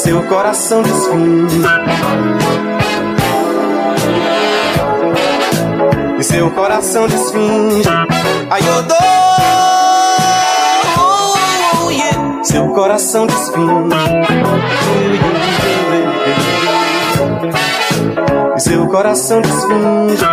[0.00, 1.60] seu coração desfinge
[6.18, 7.86] e seu coração desfinge
[8.50, 8.96] ai eu dou
[12.42, 13.94] seu coração desfinge
[18.56, 20.24] e seu coração desfinge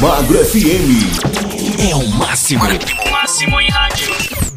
[0.00, 1.90] Almagro FM.
[1.90, 2.64] É o máximo.
[2.64, 4.47] É o máximo em rádio.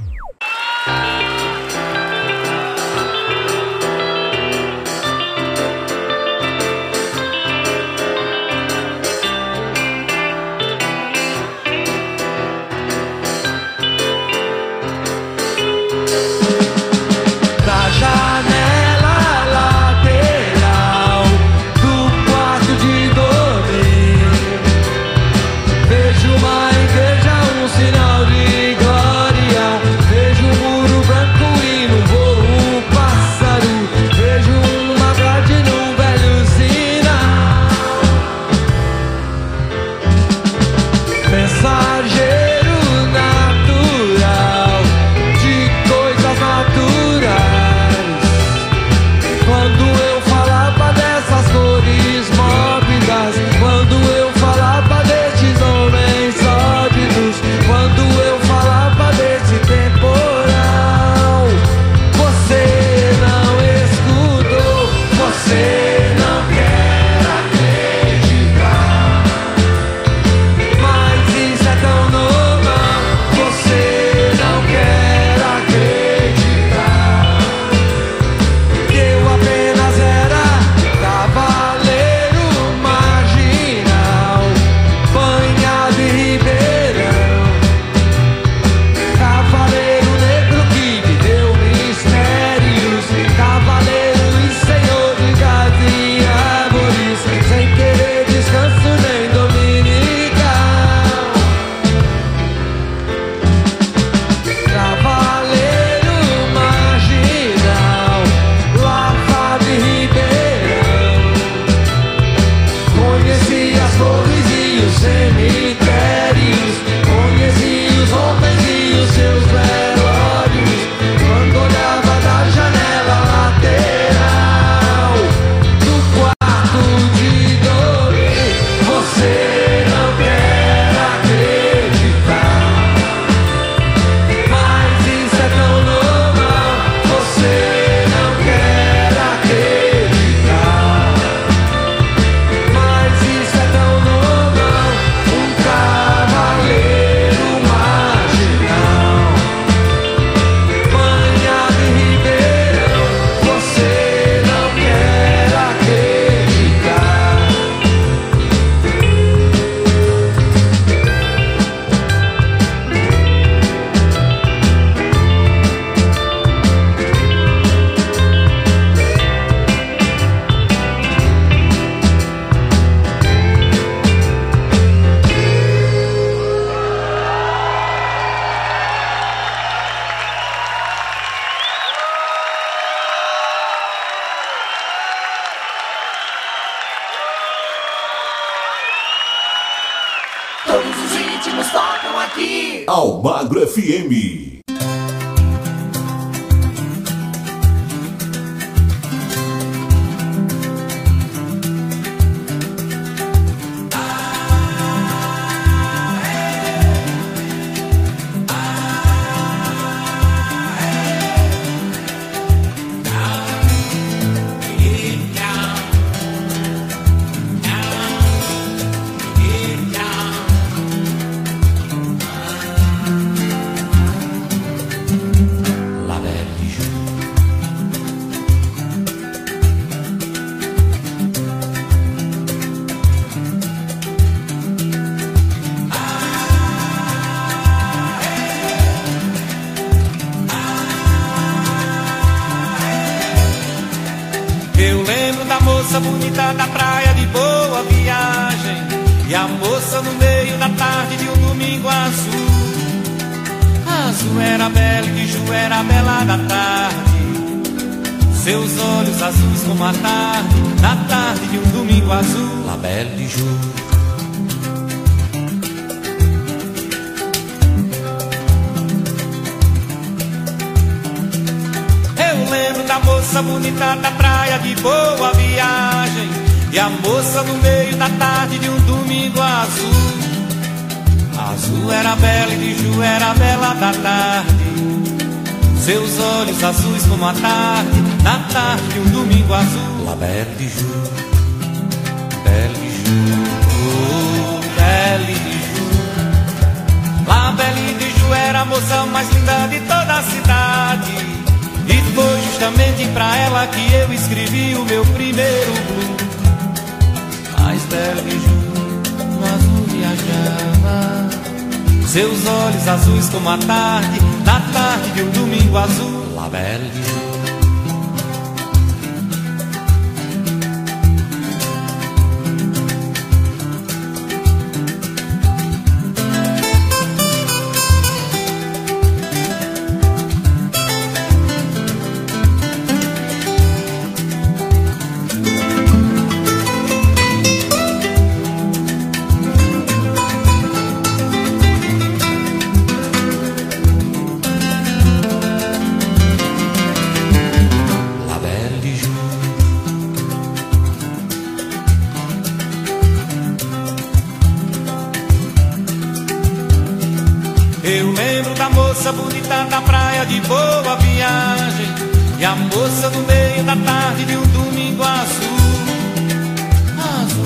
[192.32, 192.84] Aqui.
[192.88, 194.51] Almagro FM.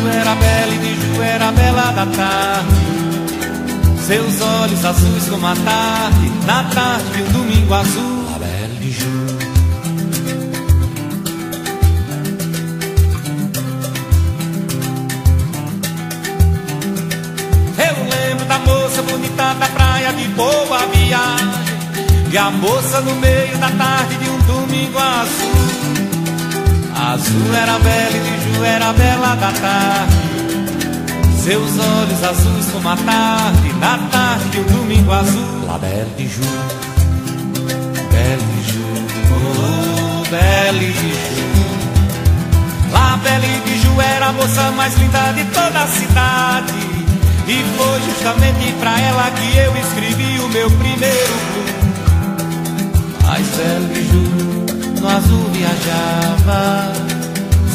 [0.07, 2.95] Era bela e de Ju era bela da tarde.
[4.05, 8.25] Seus olhos azuis como a tarde Na tarde de um domingo azul.
[8.29, 9.05] La Belle de Ju.
[17.79, 23.57] Eu lembro da moça bonita da praia de boa viagem E a moça no meio
[23.57, 26.04] da tarde de um domingo azul
[27.15, 30.15] Azul era bela e de Ju era bela da tarde.
[31.41, 35.65] Seus olhos azuis como a tarde Na tarde de um domingo azul.
[35.65, 36.41] La Belle de Ju.
[38.11, 38.83] Belle de Ju.
[39.31, 41.05] Oh, Belle de Ju.
[42.91, 46.73] La Belle de Ju era a moça mais linda de toda a cidade.
[47.47, 51.75] E foi justamente pra ela que eu escrevi o meu primeiro blues.
[53.23, 54.45] Mas Belle Ju
[55.05, 56.91] no azul viajava,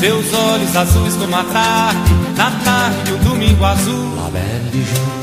[0.00, 5.19] seus olhos azuis como a tarde, na tarde de um domingo azul.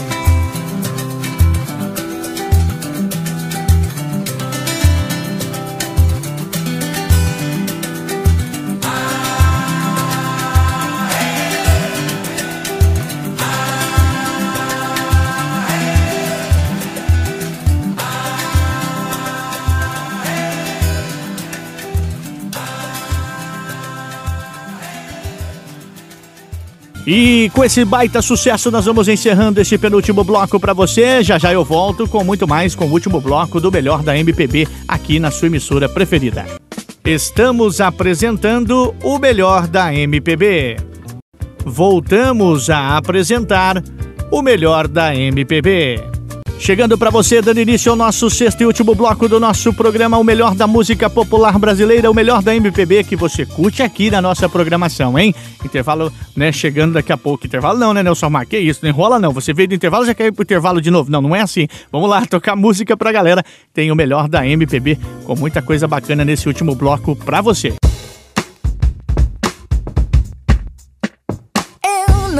[27.09, 31.23] E com esse baita sucesso, nós vamos encerrando esse penúltimo bloco para você.
[31.23, 34.67] Já já eu volto com muito mais com o último bloco do melhor da MPB
[34.85, 36.45] aqui na sua emissora preferida.
[37.05, 40.75] Estamos apresentando o melhor da MPB.
[41.65, 43.81] Voltamos a apresentar
[44.29, 46.16] o melhor da MPB.
[46.59, 50.23] Chegando para você, dando início ao nosso sexto e último bloco do nosso programa, o
[50.23, 54.49] melhor da música popular brasileira, o melhor da MPB que você curte aqui na nossa
[54.49, 55.33] programação, hein?
[55.63, 57.45] Intervalo, né, chegando daqui a pouco.
[57.45, 58.45] Intervalo não, né, Nelson Mar?
[58.45, 59.31] Que isso, não enrola não.
[59.31, 61.11] Você veio do intervalo, já quer ir pro intervalo de novo.
[61.11, 61.67] Não, não é assim.
[61.91, 63.43] Vamos lá, tocar música pra galera.
[63.73, 67.75] Tem o melhor da MPB, com muita coisa bacana nesse último bloco pra você.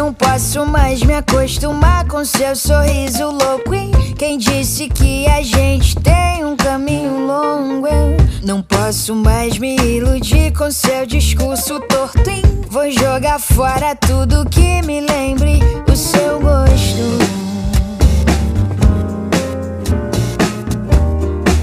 [0.07, 3.75] Não posso mais me acostumar com seu sorriso louco.
[3.75, 7.85] E quem disse que a gente tem um caminho longo?
[7.85, 12.21] Eu não posso mais me iludir com seu discurso torto.
[12.69, 15.59] Vou jogar fora tudo que me lembre
[15.91, 17.03] o seu gosto.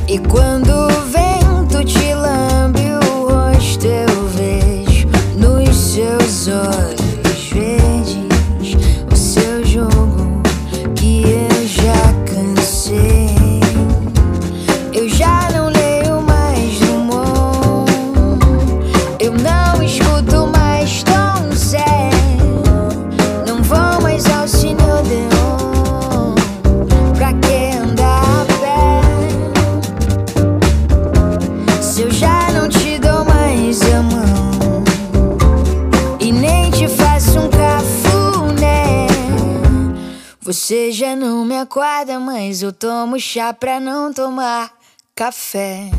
[0.06, 5.08] E quando o vento te lambe o rosto, eu vejo
[5.38, 6.83] nos seus olhos
[40.66, 44.72] Você já não me acorda, mas eu tomo chá pra não tomar
[45.14, 45.90] café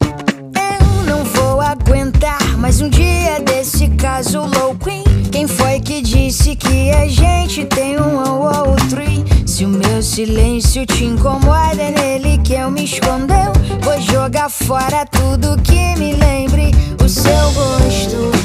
[0.00, 5.02] Eu não vou aguentar mais um dia desse caso louco hein?
[5.32, 9.02] Quem foi que disse que a gente tem um ao outro?
[9.02, 13.52] E se o meu silêncio te incomoda, é nele que eu me escondeu.
[13.82, 16.70] Vou jogar fora tudo que me lembre
[17.04, 18.37] o seu gosto.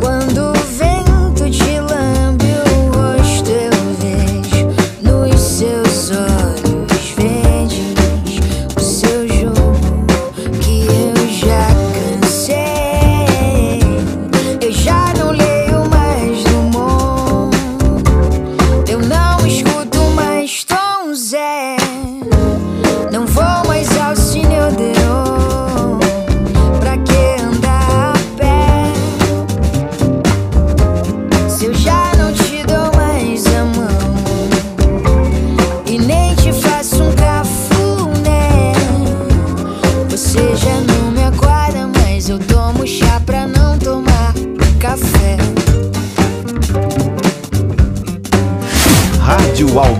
[0.00, 0.57] E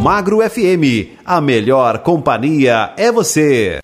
[0.08, 1.18] Almagro FM.
[1.22, 3.12] A melhor companhia é.
[3.12, 3.78] Você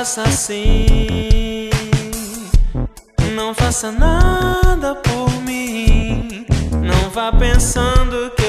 [0.00, 1.68] faça assim.
[3.34, 6.46] Não faça nada por mim.
[6.72, 8.39] Não vá pensando que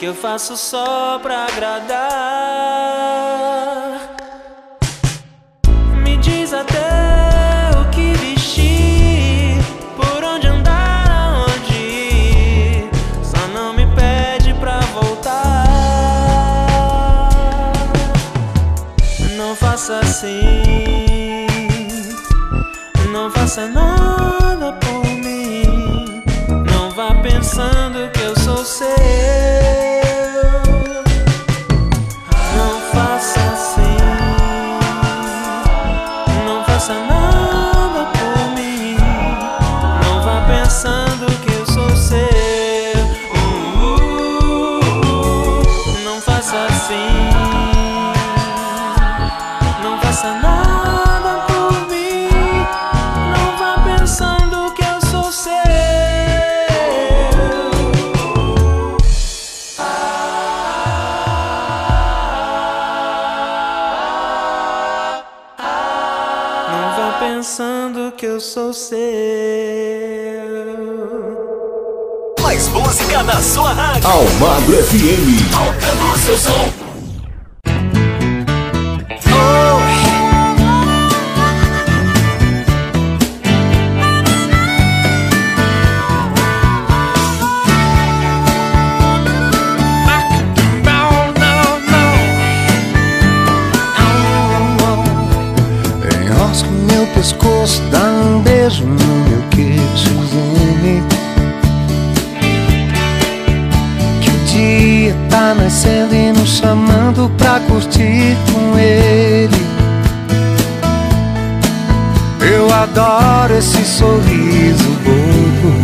[0.00, 2.00] que eu faço só pra agradar.
[6.02, 9.58] Me diz até o que vestir,
[9.94, 12.88] por onde andar, aonde ir.
[13.22, 15.66] Só não me pede pra voltar.
[19.36, 21.46] Não faça assim,
[23.12, 26.24] não faça nada por mim.
[26.72, 29.19] Não vá pensando que eu sou seu.
[73.30, 74.08] Na sua rádio.
[74.08, 75.52] Almagro FM.
[75.52, 76.90] Tocando o seu som.
[97.14, 98.09] Pescoço, dá
[108.00, 109.66] pra curtir com ele.
[112.40, 115.74] Eu adoro esse sorriso bobo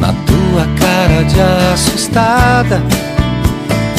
[0.00, 1.40] na tua cara de
[1.72, 2.82] assustada.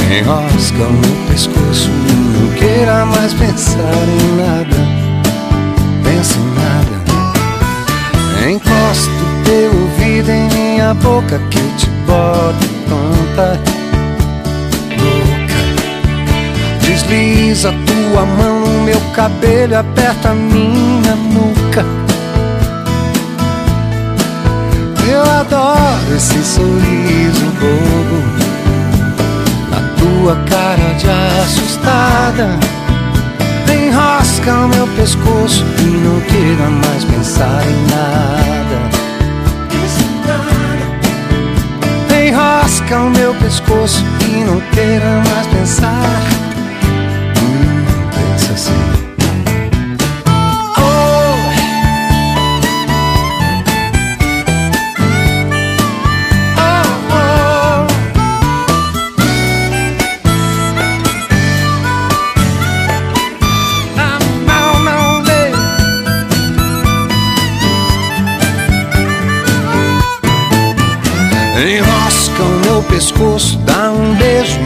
[0.09, 4.77] Enrosca o meu pescoço não queira mais pensar em nada.
[6.03, 6.97] Pensa em nada.
[8.49, 13.76] Encosta o teu ouvido em minha boca que eu te boto tonta.
[17.57, 21.83] Desliza tua mão no meu cabelo, aperta minha nuca.
[25.09, 28.21] Eu adoro esse sorriso bobo
[29.71, 31.09] na tua cara de
[31.41, 32.59] assustada.
[33.73, 38.77] Enrosca o meu pescoço e não queira mais pensar em nada.
[42.23, 46.46] Enrosca o meu pescoço e não queira mais pensar.
[71.57, 74.59] Enrosca o meu pescoço, dá um beijo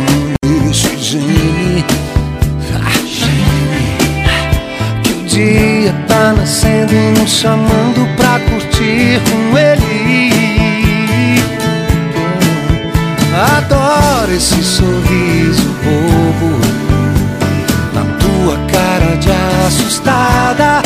[0.44, 1.86] nisso, Jenny.
[2.76, 2.92] Ah.
[5.02, 10.32] Que o dia tá nascendo e nos chamando pra curtir com ele.
[13.56, 16.60] Adoro esse sorriso bobo
[17.94, 19.32] na tua cara de
[19.66, 20.82] assustada.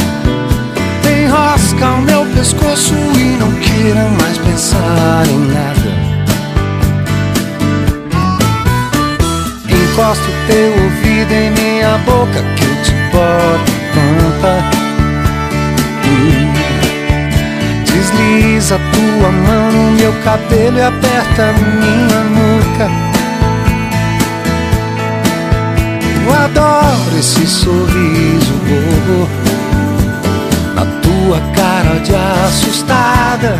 [1.03, 5.84] Enrosca o meu pescoço e não queira mais pensar em nada.
[10.05, 14.63] Encosta o teu ouvido em minha boca que eu te boto tonta.
[16.05, 16.53] Hum.
[17.85, 22.87] Desliza tua mão no meu cabelo e aperta minha nuca.
[26.23, 29.27] Eu adoro esse sorriso bobo
[30.75, 33.57] na tua cara de assustada.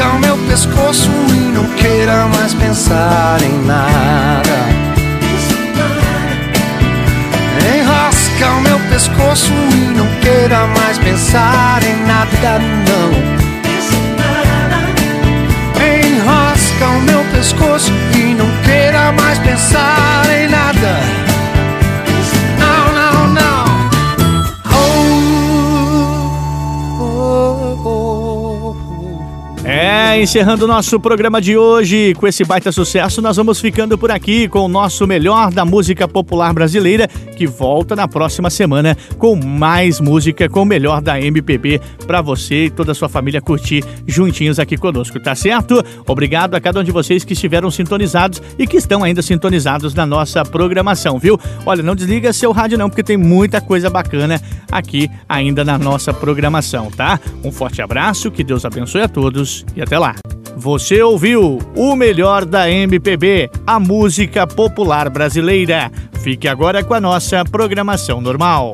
[0.00, 4.56] Enrosca o meu pescoço e não queira mais pensar em nada.
[7.76, 13.10] Enrosca o meu pescoço e não queira mais pensar em nada, não.
[15.84, 21.29] Enrosca o meu pescoço e não queira mais pensar em nada.
[30.20, 34.48] Encerrando o nosso programa de hoje com esse baita sucesso, nós vamos ficando por aqui
[34.48, 39.98] com o nosso melhor da música popular brasileira, que volta na próxima semana com mais
[39.98, 44.58] música com o melhor da MPB para você e toda a sua família curtir juntinhos
[44.58, 45.82] aqui conosco, tá certo?
[46.06, 50.04] Obrigado a cada um de vocês que estiveram sintonizados e que estão ainda sintonizados na
[50.04, 51.40] nossa programação, viu?
[51.64, 54.38] Olha, não desliga seu rádio não, porque tem muita coisa bacana
[54.70, 57.18] aqui ainda na nossa programação, tá?
[57.42, 59.98] Um forte abraço, que Deus abençoe a todos e até
[60.56, 65.90] Você ouviu o melhor da MPB, a música popular brasileira.
[66.22, 68.72] Fique agora com a nossa programação normal.